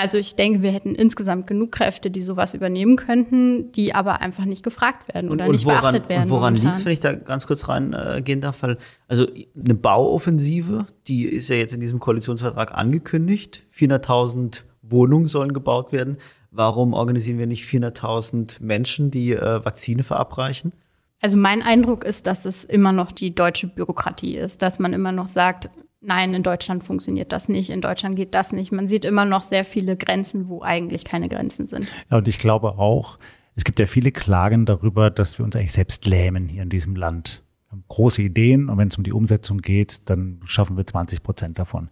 Also 0.00 0.16
ich 0.18 0.36
denke, 0.36 0.62
wir 0.62 0.70
hätten 0.70 0.94
insgesamt 0.94 1.48
genug 1.48 1.72
Kräfte, 1.72 2.10
die 2.10 2.22
sowas 2.22 2.54
übernehmen 2.54 2.94
könnten, 2.96 3.72
die 3.72 3.94
aber 3.94 4.20
einfach 4.20 4.44
nicht 4.44 4.62
gefragt 4.62 5.12
werden 5.12 5.28
oder 5.28 5.44
und, 5.44 5.50
und 5.50 5.56
nicht 5.56 5.64
woran, 5.64 5.80
beachtet 5.80 6.08
werden. 6.08 6.24
Und 6.24 6.30
woran 6.30 6.54
liegt 6.54 6.76
es, 6.76 6.84
wenn 6.84 6.92
ich 6.92 7.00
da 7.00 7.14
ganz 7.14 7.46
kurz 7.46 7.68
reingehen 7.68 8.38
äh, 8.38 8.42
darf? 8.42 8.62
Weil, 8.62 8.78
also 9.08 9.26
eine 9.62 9.74
Bauoffensive, 9.74 10.86
die 11.08 11.24
ist 11.24 11.48
ja 11.48 11.56
jetzt 11.56 11.74
in 11.74 11.80
diesem 11.80 11.98
Koalitionsvertrag 11.98 12.74
angekündigt. 12.74 13.66
400.000 13.74 14.62
Wohnungen 14.82 15.26
sollen 15.26 15.52
gebaut 15.52 15.90
werden. 15.90 16.18
Warum 16.50 16.94
organisieren 16.94 17.38
wir 17.38 17.46
nicht 17.46 17.64
400.000 17.64 18.62
Menschen, 18.62 19.10
die 19.10 19.32
äh, 19.32 19.64
Vakzine 19.64 20.04
verabreichen? 20.04 20.72
Also 21.20 21.36
mein 21.36 21.62
Eindruck 21.62 22.04
ist, 22.04 22.28
dass 22.28 22.44
es 22.44 22.64
immer 22.64 22.92
noch 22.92 23.10
die 23.10 23.34
deutsche 23.34 23.66
Bürokratie 23.66 24.36
ist, 24.36 24.62
dass 24.62 24.78
man 24.78 24.92
immer 24.92 25.10
noch 25.10 25.26
sagt, 25.26 25.68
nein, 26.00 26.34
in 26.34 26.42
Deutschland 26.42 26.84
funktioniert 26.84 27.32
das 27.32 27.48
nicht, 27.48 27.70
in 27.70 27.80
Deutschland 27.80 28.16
geht 28.16 28.34
das 28.34 28.52
nicht. 28.52 28.72
Man 28.72 28.88
sieht 28.88 29.04
immer 29.04 29.24
noch 29.24 29.42
sehr 29.42 29.64
viele 29.64 29.96
Grenzen, 29.96 30.48
wo 30.48 30.62
eigentlich 30.62 31.04
keine 31.04 31.28
Grenzen 31.28 31.66
sind. 31.66 31.88
Ja, 32.10 32.18
und 32.18 32.28
ich 32.28 32.38
glaube 32.38 32.78
auch, 32.78 33.18
es 33.54 33.64
gibt 33.64 33.80
ja 33.80 33.86
viele 33.86 34.12
Klagen 34.12 34.66
darüber, 34.66 35.10
dass 35.10 35.38
wir 35.38 35.44
uns 35.44 35.56
eigentlich 35.56 35.72
selbst 35.72 36.06
lähmen 36.06 36.48
hier 36.48 36.62
in 36.62 36.68
diesem 36.68 36.94
Land. 36.94 37.42
Wir 37.66 37.72
haben 37.72 37.84
große 37.88 38.22
Ideen 38.22 38.68
und 38.68 38.78
wenn 38.78 38.88
es 38.88 38.96
um 38.96 39.04
die 39.04 39.12
Umsetzung 39.12 39.58
geht, 39.58 40.08
dann 40.08 40.40
schaffen 40.44 40.76
wir 40.76 40.86
20 40.86 41.22
Prozent 41.22 41.58
davon. 41.58 41.90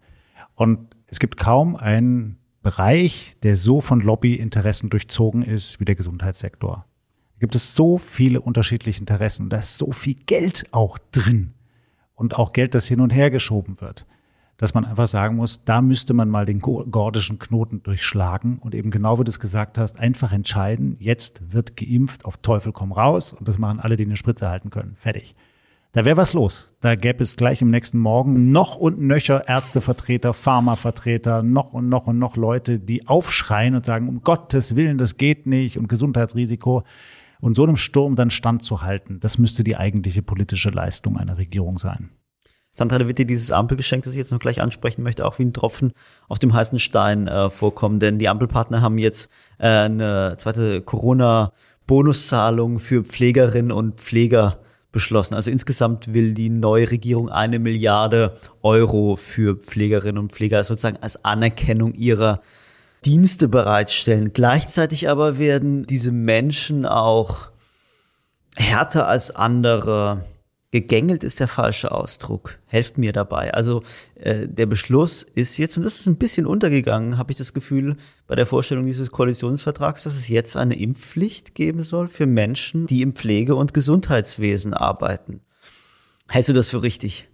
Und 0.54 0.96
es 1.06 1.18
gibt 1.18 1.36
kaum 1.36 1.76
einen 1.76 2.38
Bereich, 2.62 3.36
der 3.42 3.56
so 3.56 3.80
von 3.80 4.00
Lobbyinteressen 4.00 4.90
durchzogen 4.90 5.42
ist 5.42 5.78
wie 5.78 5.84
der 5.84 5.94
Gesundheitssektor. 5.94 6.86
Da 7.34 7.38
gibt 7.40 7.54
es 7.54 7.74
so 7.74 7.98
viele 7.98 8.40
unterschiedliche 8.40 9.00
Interessen. 9.00 9.50
Da 9.50 9.58
ist 9.58 9.76
so 9.76 9.92
viel 9.92 10.14
Geld 10.14 10.64
auch 10.72 10.98
drin 11.12 11.55
und 12.16 12.36
auch 12.36 12.52
Geld, 12.52 12.74
das 12.74 12.86
hin 12.86 13.00
und 13.00 13.10
her 13.10 13.30
geschoben 13.30 13.80
wird, 13.80 14.06
dass 14.56 14.74
man 14.74 14.84
einfach 14.84 15.06
sagen 15.06 15.36
muss, 15.36 15.64
da 15.64 15.80
müsste 15.80 16.14
man 16.14 16.28
mal 16.28 16.46
den 16.46 16.60
gordischen 16.60 17.38
Knoten 17.38 17.82
durchschlagen 17.82 18.58
und 18.58 18.74
eben 18.74 18.90
genau 18.90 19.20
wie 19.20 19.24
du 19.24 19.30
es 19.30 19.38
gesagt 19.38 19.78
hast, 19.78 20.00
einfach 20.00 20.32
entscheiden, 20.32 20.96
jetzt 20.98 21.52
wird 21.52 21.76
geimpft, 21.76 22.24
auf 22.24 22.38
Teufel 22.38 22.72
komm 22.72 22.90
raus 22.90 23.32
und 23.32 23.46
das 23.46 23.58
machen 23.58 23.78
alle, 23.78 23.96
die 23.96 24.04
eine 24.04 24.16
Spritze 24.16 24.48
halten 24.48 24.70
können. 24.70 24.96
Fertig. 24.98 25.36
Da 25.92 26.04
wäre 26.04 26.18
was 26.18 26.34
los. 26.34 26.74
Da 26.80 26.94
gäbe 26.94 27.22
es 27.22 27.38
gleich 27.38 27.62
im 27.62 27.70
nächsten 27.70 27.98
Morgen 27.98 28.50
noch 28.50 28.76
und 28.76 29.00
nöcher 29.00 29.48
Ärztevertreter, 29.48 30.34
Pharmavertreter, 30.34 31.42
noch 31.42 31.72
und 31.72 31.88
noch 31.88 32.06
und 32.06 32.18
noch 32.18 32.36
Leute, 32.36 32.78
die 32.78 33.08
aufschreien 33.08 33.74
und 33.74 33.86
sagen, 33.86 34.08
um 34.08 34.22
Gottes 34.22 34.76
Willen, 34.76 34.98
das 34.98 35.16
geht 35.16 35.46
nicht 35.46 35.78
und 35.78 35.88
Gesundheitsrisiko. 35.88 36.82
Und 37.46 37.54
so 37.54 37.62
einem 37.62 37.76
Sturm 37.76 38.16
dann 38.16 38.30
standzuhalten, 38.30 39.20
das 39.20 39.38
müsste 39.38 39.62
die 39.62 39.76
eigentliche 39.76 40.20
politische 40.20 40.70
Leistung 40.70 41.16
einer 41.16 41.38
Regierung 41.38 41.78
sein. 41.78 42.10
Sandra, 42.72 42.98
da 42.98 43.06
wird 43.06 43.18
dir 43.18 43.24
dieses 43.24 43.52
Ampelgeschenk, 43.52 44.02
das 44.02 44.14
ich 44.14 44.18
jetzt 44.18 44.32
noch 44.32 44.40
gleich 44.40 44.60
ansprechen 44.60 45.04
möchte, 45.04 45.24
auch 45.24 45.38
wie 45.38 45.44
ein 45.44 45.52
Tropfen 45.52 45.92
auf 46.26 46.40
dem 46.40 46.52
heißen 46.52 46.80
Stein 46.80 47.28
äh, 47.28 47.48
vorkommen. 47.48 48.00
Denn 48.00 48.18
die 48.18 48.28
Ampelpartner 48.28 48.82
haben 48.82 48.98
jetzt 48.98 49.30
äh, 49.58 49.68
eine 49.68 50.34
zweite 50.38 50.82
Corona-Bonuszahlung 50.82 52.80
für 52.80 53.04
Pflegerinnen 53.04 53.70
und 53.70 54.00
Pfleger 54.00 54.58
beschlossen. 54.90 55.34
Also 55.34 55.52
insgesamt 55.52 56.12
will 56.12 56.34
die 56.34 56.50
neue 56.50 56.90
Regierung 56.90 57.28
eine 57.28 57.60
Milliarde 57.60 58.34
Euro 58.64 59.14
für 59.14 59.54
Pflegerinnen 59.54 60.18
und 60.18 60.32
Pfleger 60.32 60.64
sozusagen 60.64 60.98
als 61.00 61.24
Anerkennung 61.24 61.94
ihrer 61.94 62.40
Dienste 63.04 63.48
bereitstellen. 63.48 64.32
Gleichzeitig 64.32 65.08
aber 65.08 65.38
werden 65.38 65.86
diese 65.86 66.12
Menschen 66.12 66.86
auch 66.86 67.50
härter 68.56 69.06
als 69.06 69.34
andere 69.34 70.22
gegängelt 70.72 71.24
ist 71.24 71.40
der 71.40 71.48
falsche 71.48 71.90
Ausdruck. 71.92 72.58
Helft 72.66 72.98
mir 72.98 73.12
dabei. 73.12 73.54
Also 73.54 73.82
äh, 74.16 74.46
der 74.46 74.66
Beschluss 74.66 75.22
ist 75.22 75.56
jetzt, 75.56 75.78
und 75.78 75.84
das 75.84 76.00
ist 76.00 76.06
ein 76.06 76.18
bisschen 76.18 76.44
untergegangen, 76.44 77.16
habe 77.16 77.32
ich 77.32 77.38
das 77.38 77.54
Gefühl, 77.54 77.96
bei 78.26 78.34
der 78.34 78.44
Vorstellung 78.44 78.84
dieses 78.84 79.10
Koalitionsvertrags, 79.10 80.02
dass 80.02 80.16
es 80.16 80.28
jetzt 80.28 80.56
eine 80.56 80.78
Impfpflicht 80.78 81.54
geben 81.54 81.82
soll 81.82 82.08
für 82.08 82.26
Menschen, 82.26 82.86
die 82.86 83.00
im 83.00 83.14
Pflege- 83.14 83.54
und 83.54 83.72
Gesundheitswesen 83.72 84.74
arbeiten. 84.74 85.40
Hältst 86.28 86.50
du 86.50 86.52
das 86.52 86.68
für 86.68 86.82
richtig? 86.82 87.28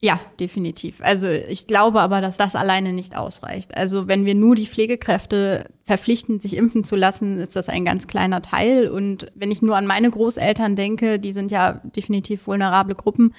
Ja, 0.00 0.20
definitiv. 0.38 1.00
Also 1.02 1.26
ich 1.26 1.66
glaube 1.66 2.00
aber, 2.00 2.20
dass 2.20 2.36
das 2.36 2.54
alleine 2.54 2.92
nicht 2.92 3.16
ausreicht. 3.16 3.76
Also 3.76 4.06
wenn 4.06 4.24
wir 4.24 4.36
nur 4.36 4.54
die 4.54 4.66
Pflegekräfte 4.66 5.64
verpflichten, 5.82 6.38
sich 6.38 6.56
impfen 6.56 6.84
zu 6.84 6.94
lassen, 6.94 7.38
ist 7.40 7.56
das 7.56 7.68
ein 7.68 7.84
ganz 7.84 8.06
kleiner 8.06 8.40
Teil. 8.40 8.88
Und 8.88 9.26
wenn 9.34 9.50
ich 9.50 9.60
nur 9.60 9.76
an 9.76 9.88
meine 9.88 10.08
Großeltern 10.08 10.76
denke, 10.76 11.18
die 11.18 11.32
sind 11.32 11.50
ja 11.50 11.80
definitiv 11.96 12.46
vulnerable 12.46 12.94
Gruppen, 12.94 13.34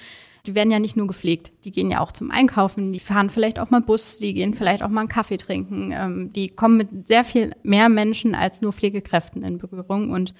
die 0.46 0.54
werden 0.54 0.70
ja 0.70 0.78
nicht 0.78 0.96
nur 0.96 1.06
gepflegt, 1.06 1.50
die 1.64 1.70
gehen 1.70 1.90
ja 1.90 2.00
auch 2.00 2.12
zum 2.12 2.30
Einkaufen, 2.30 2.92
die 2.92 3.00
fahren 3.00 3.30
vielleicht 3.30 3.58
auch 3.58 3.70
mal 3.70 3.80
Bus, 3.80 4.18
die 4.18 4.34
gehen 4.34 4.52
vielleicht 4.52 4.82
auch 4.82 4.88
mal 4.88 5.00
einen 5.00 5.08
Kaffee 5.08 5.38
trinken. 5.38 5.94
Ähm, 5.94 6.32
die 6.34 6.48
kommen 6.48 6.76
mit 6.76 7.08
sehr 7.08 7.24
viel 7.24 7.54
mehr 7.62 7.88
Menschen 7.88 8.34
als 8.34 8.60
nur 8.60 8.74
Pflegekräften 8.74 9.42
in 9.44 9.56
Berührung. 9.56 10.10
Und 10.10 10.34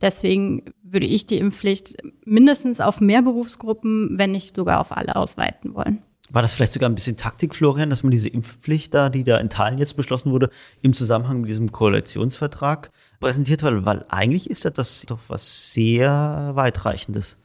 Deswegen 0.00 0.72
würde 0.82 1.06
ich 1.06 1.26
die 1.26 1.38
Impfpflicht 1.38 1.96
mindestens 2.24 2.80
auf 2.80 3.00
mehr 3.00 3.22
Berufsgruppen, 3.22 4.18
wenn 4.18 4.32
nicht 4.32 4.56
sogar 4.56 4.80
auf 4.80 4.96
alle 4.96 5.16
ausweiten 5.16 5.74
wollen. 5.74 6.02
War 6.30 6.42
das 6.42 6.54
vielleicht 6.54 6.72
sogar 6.72 6.88
ein 6.88 6.94
bisschen 6.94 7.16
Taktik, 7.16 7.54
Florian, 7.54 7.90
dass 7.90 8.02
man 8.02 8.10
diese 8.10 8.28
Impfpflicht 8.28 8.94
da, 8.94 9.08
die 9.10 9.24
da 9.24 9.38
in 9.38 9.50
Teilen 9.50 9.78
jetzt 9.78 9.96
beschlossen 9.96 10.32
wurde, 10.32 10.50
im 10.80 10.94
Zusammenhang 10.94 11.42
mit 11.42 11.50
diesem 11.50 11.70
Koalitionsvertrag 11.70 12.90
präsentiert 13.20 13.62
hat? 13.62 13.84
Weil 13.84 14.04
eigentlich 14.08 14.50
ist 14.50 14.64
das 14.64 15.04
doch 15.06 15.20
was 15.28 15.72
sehr 15.72 16.52
weitreichendes. 16.54 17.36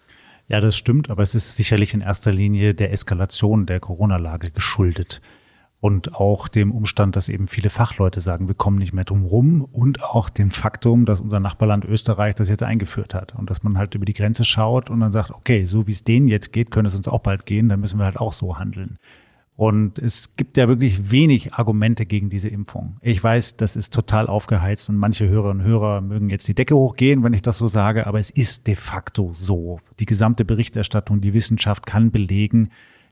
Ja, 0.48 0.62
das 0.62 0.76
stimmt, 0.76 1.10
aber 1.10 1.22
es 1.22 1.36
ist 1.36 1.58
sicherlich 1.58 1.94
in 1.94 2.02
erster 2.02 2.32
Linie 2.32 2.74
der 2.74 2.92
Eskalation 2.92 3.68
der 3.68 3.80
Corona-Lage 3.80 4.50
geschuldet 4.50 5.22
und 5.82 6.16
auch 6.16 6.48
dem 6.48 6.72
Umstand, 6.72 7.16
dass 7.16 7.30
eben 7.30 7.48
viele 7.48 7.70
Fachleute 7.70 8.20
sagen, 8.20 8.48
wir 8.48 8.56
kommen 8.56 8.78
nicht 8.78 8.94
mehr 8.94 9.06
drum 9.06 9.24
rum 9.24 9.62
und 9.72 10.04
auch 10.04 10.30
dem 10.30 10.52
Faktum, 10.52 11.06
dass 11.06 11.22
unser 11.22 11.40
Nachbarland 11.40 11.86
Österreich 11.86 12.36
das 12.36 12.50
jetzt 12.50 12.64
eingeführt 12.64 13.14
hat 13.14 13.34
und 13.36 13.50
dass 13.50 13.64
man 13.64 13.78
halt 13.78 13.96
über 13.96 14.06
die 14.06 14.14
Grenze 14.14 14.44
schaut 14.44 14.90
und 14.90 15.00
dann 15.00 15.14
sagt, 15.14 15.32
okay, 15.32 15.66
so 15.66 15.88
wie 15.88 15.92
es 15.92 16.04
denen 16.04 16.28
jetzt 16.28 16.52
geht, 16.52 16.72
könnte 16.72 16.90
es 16.90 16.96
uns 16.96 17.08
auch 17.08 17.22
bald 17.22 17.46
gehen, 17.46 17.70
dann 17.70 17.80
müssen 17.80 17.98
wir 17.98 18.06
halt 18.06 18.18
auch 18.18 18.34
so 18.34 18.60
handeln. 18.60 18.98
Und 19.56 20.00
es 20.00 20.38
gibt 20.38 20.56
ja 20.56 20.70
wirklich 20.70 21.12
wenig 21.12 21.54
Argumente 21.54 22.06
gegen 22.06 22.30
diese 22.30 22.48
Impfung. 22.48 22.96
Ich 23.02 23.22
weiß, 23.22 23.58
das 23.58 23.76
ist 23.76 23.94
total 23.94 24.28
aufgeheizt 24.28 24.88
und 24.88 24.96
manche 24.96 25.28
Hörerinnen 25.28 25.66
und 25.66 25.70
Hörer 25.70 26.00
mögen 26.00 26.30
jetzt 26.30 26.48
die 26.48 26.56
Decke 26.56 26.78
hochgehen, 26.78 27.24
wenn 27.24 27.34
ich 27.34 27.42
das 27.42 27.58
so 27.58 27.68
sage, 27.68 28.08
aber 28.08 28.20
es 28.20 28.30
ist 28.30 28.68
de 28.68 28.76
facto 28.76 29.32
so. 29.34 29.80
Die 30.00 30.06
gesamte 30.06 30.46
Berichterstattung, 30.46 31.20
die 31.20 31.34
Wissenschaft 31.34 31.86
kann 31.86 32.12
belegen, 32.12 32.70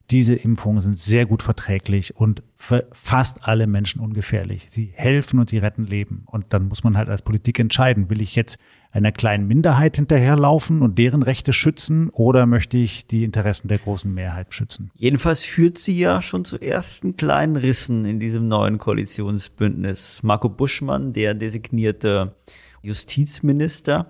diese 0.10 0.36
Impfungen 0.36 0.80
sind 0.80 0.98
sehr 0.98 1.26
gut 1.26 1.43
verträglich 1.43 2.15
und 2.15 2.41
für 2.56 2.88
fast 2.93 3.43
alle 3.43 3.67
Menschen 3.67 4.00
ungefährlich. 4.00 4.67
Sie 4.70 4.91
helfen 4.93 5.39
und 5.39 5.50
sie 5.50 5.58
retten 5.58 5.86
Leben. 5.86 6.24
Und 6.28 6.46
dann 6.50 6.70
muss 6.70 6.84
man 6.84 6.96
halt 6.96 7.10
als 7.10 7.22
Politik 7.22 7.60
entscheiden, 7.60 8.10
will 8.10 8.22
ich 8.22 8.34
jetzt 8.36 8.58
einer 8.91 9.12
kleinen 9.12 9.48
Minderheit 9.48 9.98
hinterherlaufen 9.98 10.82
und 10.82 10.98
deren 10.98 11.24
Rechte 11.24 11.52
schützen 11.52 12.10
oder 12.10 12.46
möchte 12.46 12.78
ich 12.78 13.06
die 13.06 13.26
Interessen 13.26 13.67
der 13.67 13.80
großen 13.80 14.12
Mehrheit 14.13 14.54
schützen? 14.54 14.91
Jedenfalls 14.96 15.43
führt 15.43 15.78
sie 15.78 16.00
ja 16.00 16.22
schon 16.22 16.46
zu 16.46 16.58
ersten 16.58 17.17
kleinen 17.17 17.58
Rissen 17.58 18.06
in 18.06 18.20
diesem 18.20 18.48
neuen 18.48 18.78
Koalitionsbündnis. 18.78 20.24
Marco 20.24 20.48
Buschmann, 20.48 21.12
der 21.12 21.34
designierte 21.34 22.34
Justizminister, 22.82 24.10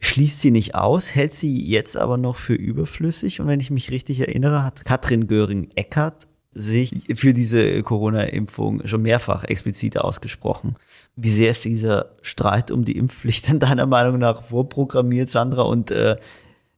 schließt 0.00 0.40
sie 0.40 0.50
nicht 0.50 0.74
aus, 0.74 1.14
hält 1.14 1.34
sie 1.34 1.60
jetzt 1.64 1.96
aber 1.96 2.16
noch 2.16 2.36
für 2.36 2.54
überflüssig. 2.54 3.40
Und 3.40 3.48
wenn 3.48 3.60
ich 3.60 3.70
mich 3.70 3.90
richtig 3.90 4.20
erinnere, 4.20 4.64
hat 4.64 4.84
Katrin 4.84 5.26
Göring-Eckert 5.26 6.28
sich 6.50 6.92
für 7.14 7.34
diese 7.34 7.82
Corona-Impfung 7.82 8.86
schon 8.86 9.02
mehrfach 9.02 9.44
explizit 9.44 9.98
ausgesprochen. 9.98 10.76
Wie 11.16 11.30
sehr 11.30 11.50
ist 11.50 11.64
dieser 11.64 12.16
Streit 12.22 12.70
um 12.70 12.84
die 12.84 12.96
Impfpflicht 12.96 13.48
in 13.48 13.60
deiner 13.60 13.86
Meinung 13.86 14.18
nach 14.18 14.42
vorprogrammiert, 14.42 15.30
Sandra? 15.30 15.62
Und 15.62 15.90
äh, 15.90 16.16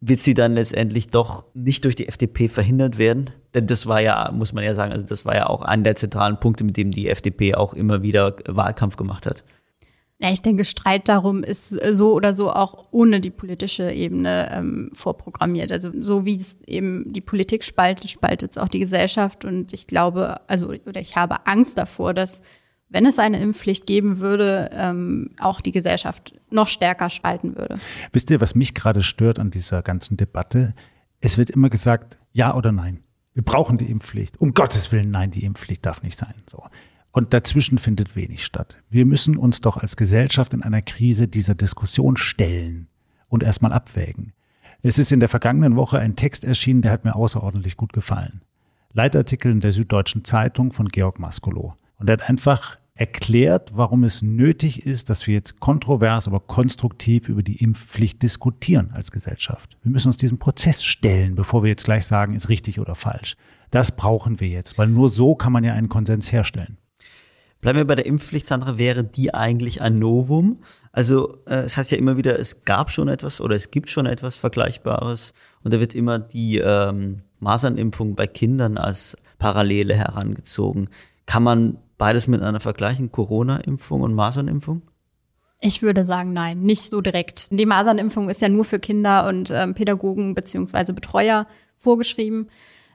wird 0.00 0.20
sie 0.20 0.34
dann 0.34 0.54
letztendlich 0.54 1.08
doch 1.08 1.44
nicht 1.54 1.84
durch 1.84 1.94
die 1.94 2.08
FDP 2.08 2.48
verhindert 2.48 2.98
werden? 2.98 3.30
Denn 3.54 3.66
das 3.66 3.86
war 3.86 4.00
ja, 4.00 4.30
muss 4.32 4.52
man 4.52 4.64
ja 4.64 4.74
sagen, 4.74 4.92
also 4.92 5.04
das 5.04 5.24
war 5.24 5.34
ja 5.34 5.46
auch 5.46 5.62
einer 5.62 5.82
der 5.82 5.96
zentralen 5.96 6.38
Punkte, 6.38 6.64
mit 6.64 6.76
dem 6.76 6.90
die 6.90 7.08
FDP 7.08 7.54
auch 7.54 7.74
immer 7.74 8.02
wieder 8.02 8.36
Wahlkampf 8.46 8.96
gemacht 8.96 9.26
hat. 9.26 9.44
Ja, 10.22 10.30
ich 10.30 10.42
denke, 10.42 10.64
Streit 10.64 11.08
darum 11.08 11.42
ist 11.42 11.72
äh, 11.82 11.94
so 11.94 12.12
oder 12.12 12.34
so 12.34 12.52
auch 12.52 12.88
ohne 12.90 13.22
die 13.22 13.30
politische 13.30 13.90
Ebene 13.90 14.50
ähm, 14.52 14.90
vorprogrammiert. 14.92 15.72
Also 15.72 15.90
so 15.98 16.26
wie 16.26 16.36
es 16.36 16.58
eben 16.66 17.10
die 17.10 17.22
Politik 17.22 17.64
spaltet, 17.64 18.10
spaltet 18.10 18.50
es 18.50 18.58
auch 18.58 18.68
die 18.68 18.80
Gesellschaft. 18.80 19.46
Und 19.46 19.72
ich 19.72 19.86
glaube, 19.86 20.40
also 20.46 20.68
oder 20.68 21.00
ich 21.00 21.16
habe 21.16 21.46
Angst 21.46 21.78
davor, 21.78 22.12
dass 22.12 22.42
wenn 22.90 23.06
es 23.06 23.18
eine 23.18 23.40
Impfpflicht 23.40 23.86
geben 23.86 24.18
würde, 24.18 24.68
ähm, 24.72 25.30
auch 25.38 25.62
die 25.62 25.72
Gesellschaft 25.72 26.34
noch 26.50 26.68
stärker 26.68 27.08
spalten 27.08 27.56
würde. 27.56 27.78
Wisst 28.12 28.30
ihr, 28.30 28.42
was 28.42 28.54
mich 28.54 28.74
gerade 28.74 29.02
stört 29.02 29.38
an 29.38 29.50
dieser 29.50 29.80
ganzen 29.80 30.18
Debatte? 30.18 30.74
Es 31.20 31.38
wird 31.38 31.48
immer 31.48 31.70
gesagt, 31.70 32.18
ja 32.32 32.54
oder 32.54 32.72
nein. 32.72 33.04
Wir 33.32 33.44
brauchen 33.44 33.78
die 33.78 33.90
Impfpflicht. 33.90 34.38
Um 34.38 34.52
Gottes 34.52 34.92
Willen, 34.92 35.10
nein, 35.10 35.30
die 35.30 35.44
Impfpflicht 35.44 35.86
darf 35.86 36.02
nicht 36.02 36.18
sein. 36.18 36.34
So. 36.50 36.64
Und 37.12 37.34
dazwischen 37.34 37.78
findet 37.78 38.14
wenig 38.14 38.44
statt. 38.44 38.76
Wir 38.88 39.04
müssen 39.04 39.36
uns 39.36 39.60
doch 39.60 39.76
als 39.76 39.96
Gesellschaft 39.96 40.54
in 40.54 40.62
einer 40.62 40.82
Krise 40.82 41.26
dieser 41.26 41.54
Diskussion 41.54 42.16
stellen 42.16 42.86
und 43.28 43.42
erstmal 43.42 43.72
abwägen. 43.72 44.32
Es 44.82 44.98
ist 44.98 45.12
in 45.12 45.20
der 45.20 45.28
vergangenen 45.28 45.76
Woche 45.76 45.98
ein 45.98 46.16
Text 46.16 46.44
erschienen, 46.44 46.82
der 46.82 46.92
hat 46.92 47.04
mir 47.04 47.16
außerordentlich 47.16 47.76
gut 47.76 47.92
gefallen. 47.92 48.42
Leitartikel 48.92 49.52
in 49.52 49.60
der 49.60 49.72
Süddeutschen 49.72 50.24
Zeitung 50.24 50.72
von 50.72 50.88
Georg 50.88 51.18
Maskolo. 51.18 51.74
Und 51.98 52.08
er 52.08 52.14
hat 52.14 52.28
einfach 52.28 52.78
erklärt, 52.94 53.72
warum 53.74 54.04
es 54.04 54.20
nötig 54.20 54.84
ist, 54.84 55.10
dass 55.10 55.26
wir 55.26 55.34
jetzt 55.34 55.58
kontrovers, 55.58 56.28
aber 56.28 56.40
konstruktiv 56.40 57.28
über 57.28 57.42
die 57.42 57.56
Impfpflicht 57.56 58.22
diskutieren 58.22 58.90
als 58.92 59.10
Gesellschaft. 59.10 59.76
Wir 59.82 59.90
müssen 59.90 60.08
uns 60.08 60.16
diesem 60.18 60.38
Prozess 60.38 60.84
stellen, 60.84 61.34
bevor 61.34 61.62
wir 61.62 61.70
jetzt 61.70 61.84
gleich 61.84 62.06
sagen, 62.06 62.34
ist 62.34 62.48
richtig 62.48 62.78
oder 62.78 62.94
falsch. 62.94 63.36
Das 63.70 63.92
brauchen 63.92 64.40
wir 64.40 64.48
jetzt, 64.48 64.76
weil 64.76 64.88
nur 64.88 65.08
so 65.08 65.34
kann 65.34 65.52
man 65.52 65.64
ja 65.64 65.72
einen 65.72 65.88
Konsens 65.88 66.30
herstellen. 66.30 66.76
Bleiben 67.60 67.78
wir 67.78 67.86
bei 67.86 67.94
der 67.94 68.06
Impfpflicht, 68.06 68.46
Sandra, 68.46 68.78
wäre 68.78 69.04
die 69.04 69.34
eigentlich 69.34 69.82
ein 69.82 69.98
Novum? 69.98 70.62
Also 70.92 71.38
äh, 71.46 71.56
es 71.56 71.76
heißt 71.76 71.90
ja 71.90 71.98
immer 71.98 72.16
wieder, 72.16 72.38
es 72.38 72.64
gab 72.64 72.90
schon 72.90 73.08
etwas 73.08 73.40
oder 73.40 73.54
es 73.54 73.70
gibt 73.70 73.90
schon 73.90 74.06
etwas 74.06 74.36
Vergleichbares 74.36 75.34
und 75.62 75.72
da 75.74 75.80
wird 75.80 75.94
immer 75.94 76.18
die 76.18 76.58
ähm, 76.58 77.22
Masernimpfung 77.38 78.14
bei 78.14 78.26
Kindern 78.26 78.78
als 78.78 79.16
Parallele 79.38 79.94
herangezogen. 79.94 80.88
Kann 81.26 81.42
man 81.42 81.78
beides 81.98 82.28
miteinander 82.28 82.60
vergleichen, 82.60 83.12
Corona-Impfung 83.12 84.00
und 84.00 84.14
Masernimpfung? 84.14 84.82
Ich 85.60 85.82
würde 85.82 86.06
sagen, 86.06 86.32
nein, 86.32 86.62
nicht 86.62 86.84
so 86.84 87.02
direkt. 87.02 87.48
Die 87.52 87.66
Masernimpfung 87.66 88.30
ist 88.30 88.40
ja 88.40 88.48
nur 88.48 88.64
für 88.64 88.78
Kinder 88.78 89.28
und 89.28 89.50
ähm, 89.54 89.74
Pädagogen 89.74 90.34
beziehungsweise 90.34 90.94
Betreuer 90.94 91.46
vorgeschrieben 91.76 92.48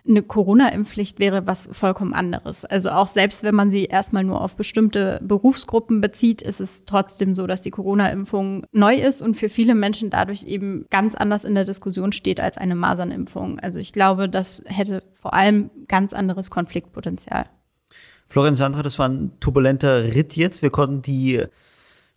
eine 0.08 0.22
Corona-Impfpflicht 0.22 1.20
wäre 1.20 1.48
was 1.48 1.68
vollkommen 1.72 2.14
anderes. 2.14 2.64
Also 2.66 2.90
auch 2.90 3.08
selbst 3.08 3.44
wenn 3.44 3.56
man 3.56 3.72
sie 3.72 3.86
erstmal 3.86 4.24
nur 4.24 4.42
auf 4.42 4.56
bestimmte 4.56 5.20
Berufsgruppen 5.24 6.02
bezieht, 6.02 6.42
ist 6.42 6.62
es 6.62 6.84
trotzdem 6.86 7.34
so, 7.34 7.48
dass 7.48 7.62
die 7.62 7.72
Corona-Impfung 7.72 8.66
neu 8.72 8.96
ist 8.96 9.22
und 9.22 9.36
für 9.36 9.50
viele 9.50 9.76
Menschen 9.76 10.10
dadurch 10.10 10.44
eben 10.44 10.86
ganz 10.90 11.16
anders 11.16 11.44
in 11.44 11.56
der 11.56 11.66
Diskussion 11.66 12.12
steht 12.12 12.40
als 12.40 12.58
eine 12.58 12.76
Masernimpfung. 12.76 13.60
Also 13.60 13.80
ich 13.80 13.92
glaube, 13.92 14.30
das 14.30 14.62
hätte 14.66 15.04
vor 15.12 15.34
allem 15.34 15.72
ganz 15.88 16.14
anderes 16.14 16.52
Konfliktpotenzial. 16.52 17.46
Florian 18.28 18.56
Sandra, 18.56 18.84
das 18.84 19.00
war 19.00 19.10
ein 19.10 19.32
turbulenter 19.40 20.16
Ritt 20.16 20.36
jetzt. 20.36 20.62
Wir 20.62 20.72
konnten 20.72 21.02
die 21.02 21.44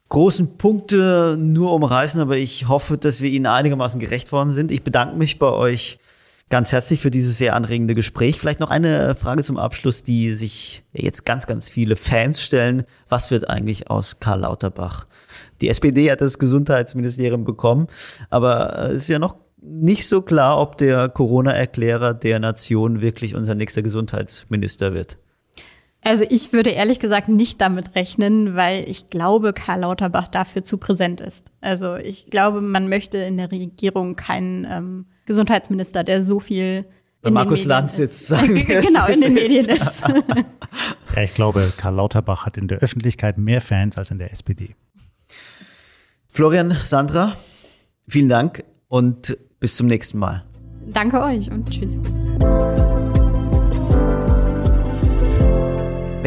großen 0.09 0.57
Punkte 0.57 1.37
nur 1.39 1.73
umreißen, 1.73 2.21
aber 2.21 2.37
ich 2.37 2.69
hoffe, 2.69 2.97
dass 2.97 3.21
wir 3.21 3.31
Ihnen 3.31 3.47
einigermaßen 3.47 4.01
gerecht 4.01 4.33
worden 4.33 4.53
sind. 4.53 4.71
Ich 4.71 4.83
bedanke 4.83 5.17
mich 5.17 5.39
bei 5.39 5.51
euch 5.51 5.99
ganz 6.51 6.73
herzlich 6.73 7.01
für 7.01 7.11
dieses 7.11 7.39
sehr 7.39 7.55
anregende 7.55 7.95
Gespräch. 7.95 8.39
Vielleicht 8.39 8.61
noch 8.61 8.71
eine 8.71 9.15
Frage 9.15 9.43
zum 9.43 9.57
Abschluss, 9.57 10.03
die 10.03 10.35
sich 10.35 10.83
jetzt 10.93 11.25
ganz, 11.25 11.47
ganz 11.47 11.69
viele 11.69 11.97
Fans 11.97 12.43
stellen. 12.43 12.85
Was 13.09 13.31
wird 13.31 13.49
eigentlich 13.49 13.91
aus 13.91 14.21
Karl 14.21 14.41
Lauterbach? 14.41 15.07
Die 15.61 15.69
SPD 15.69 16.11
hat 16.11 16.21
das 16.21 16.39
Gesundheitsministerium 16.39 17.45
bekommen, 17.45 17.89
aber 18.31 18.91
es 18.91 19.03
ist 19.03 19.09
ja 19.09 19.19
noch 19.19 19.37
nicht 19.61 20.07
so 20.07 20.23
klar, 20.23 20.61
ob 20.61 20.79
der 20.79 21.09
Corona-Erklärer 21.09 22.15
der 22.15 22.39
Nation 22.39 23.01
wirklich 23.01 23.35
unser 23.35 23.55
nächster 23.55 23.83
Gesundheitsminister 23.83 24.95
wird. 24.95 25.19
Also 26.09 26.25
ich 26.31 26.55
würde 26.55 26.71
ehrlich 26.71 27.01
gesagt 27.01 27.29
nicht 27.29 27.61
damit 27.61 27.95
rechnen, 27.95 28.57
weil 28.57 28.89
ich 28.89 29.11
glaube, 29.11 29.53
Karl 29.53 29.81
Lauterbach 29.81 30.27
dafür 30.27 30.63
zu 30.63 30.79
präsent 30.79 31.21
ist. 31.21 31.45
Also 31.61 31.97
ich 31.97 32.31
glaube, 32.31 32.63
man 32.63 32.89
möchte 32.89 33.19
in 33.19 33.37
der 33.37 33.53
Regierung 33.53 34.17
keinen 34.17 34.67
ähm, 34.71 35.07
Gesundheitsminister, 35.27 36.05
der 36.05 36.23
so 36.23 36.41
viel 36.41 36.87
bei 37.21 37.31
Markus 37.31 37.67
Lanz 37.67 37.99
jetzt 37.99 38.27
sagen 38.27 38.55
wir 38.69 38.81
Genau, 38.81 39.07
in 39.09 39.21
den 39.21 39.35
Medien 39.35 39.67
ist. 39.69 40.03
ja, 41.15 41.23
ich 41.23 41.35
glaube, 41.35 41.71
Karl 41.77 41.97
Lauterbach 41.97 42.47
hat 42.47 42.57
in 42.57 42.69
der 42.69 42.79
Öffentlichkeit 42.79 43.37
mehr 43.37 43.61
Fans 43.61 43.99
als 43.99 44.11
in 44.11 44.19
der 44.19 44.33
SPD. 44.33 44.77
Florian, 46.31 46.75
Sandra, 46.85 47.35
vielen 48.09 48.31
Dank 48.31 48.65
und 48.87 49.37
bis 49.61 49.77
zum 49.77 49.89
nächsten 49.89 50.19
Mal. 50.19 50.43
Danke 50.87 51.21
euch 51.23 51.51
und 51.51 51.69
tschüss. 51.69 51.99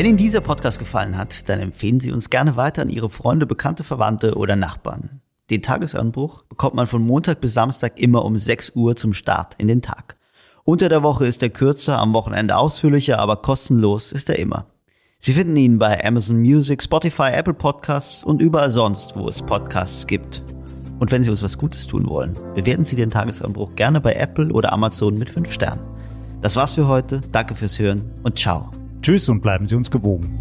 Wenn 0.02 0.08
Ihnen 0.08 0.18
dieser 0.18 0.42
Podcast 0.42 0.80
gefallen 0.80 1.16
hat, 1.16 1.48
dann 1.48 1.60
empfehlen 1.60 2.00
Sie 2.00 2.12
uns 2.12 2.32
gerne 2.32 2.56
weiter 2.56 2.82
an 2.82 2.90
Ihre 2.90 3.08
Freunde, 3.08 3.46
Bekannte, 3.46 3.84
Verwandte 3.84 4.34
oder 4.34 4.56
Nachbarn. 4.56 5.22
Den 5.52 5.62
Tagesanbruch 5.62 6.42
bekommt 6.46 6.74
man 6.74 6.88
von 6.88 7.04
Montag 7.04 7.40
bis 7.40 7.54
Samstag 7.54 8.00
immer 8.00 8.26
um 8.26 8.36
6 8.36 8.72
Uhr 8.76 8.96
zum 8.96 9.14
Start 9.14 9.54
in 9.60 9.68
den 9.68 9.84
Tag. 9.84 10.18
Unter 10.64 10.90
der 10.90 11.04
Woche 11.04 11.28
ist 11.28 11.44
er 11.44 11.52
kürzer, 11.52 12.00
am 12.00 12.14
Wochenende 12.14 12.58
ausführlicher, 12.58 13.20
aber 13.20 13.44
kostenlos 13.44 14.12
ist 14.12 14.28
er 14.32 14.40
immer. 14.40 14.66
Sie 15.20 15.34
finden 15.34 15.56
ihn 15.56 15.78
bei 15.78 16.04
Amazon 16.04 16.40
Music, 16.40 16.82
Spotify, 16.82 17.34
Apple 17.34 17.54
Podcasts 17.54 18.24
und 18.24 18.42
überall 18.42 18.72
sonst, 18.72 19.16
wo 19.16 19.30
es 19.30 19.44
Podcasts 19.44 20.08
gibt. 20.08 20.42
Und 20.98 21.12
wenn 21.12 21.22
Sie 21.22 21.30
uns 21.30 21.44
was 21.44 21.60
Gutes 21.60 21.86
tun 21.86 22.10
wollen, 22.10 22.34
bewerten 22.56 22.86
Sie 22.86 22.96
den 22.96 23.12
Tagesanbruch 23.12 23.76
gerne 23.76 24.02
bei 24.02 24.14
Apple 24.14 24.52
oder 24.52 24.74
Amazon 24.74 25.14
mit 25.14 25.30
5 25.30 25.54
Sternen. 25.54 25.84
Das 26.42 26.56
war's 26.56 26.74
für 26.74 26.88
heute. 26.88 27.22
Danke 27.32 27.54
fürs 27.54 27.78
Hören 27.78 28.02
und 28.24 28.40
ciao. 28.40 28.72
Tschüss 29.02 29.30
und 29.30 29.42
bleiben 29.42 29.66
Sie 29.66 29.76
uns 29.76 29.90
gewogen. 29.90 30.38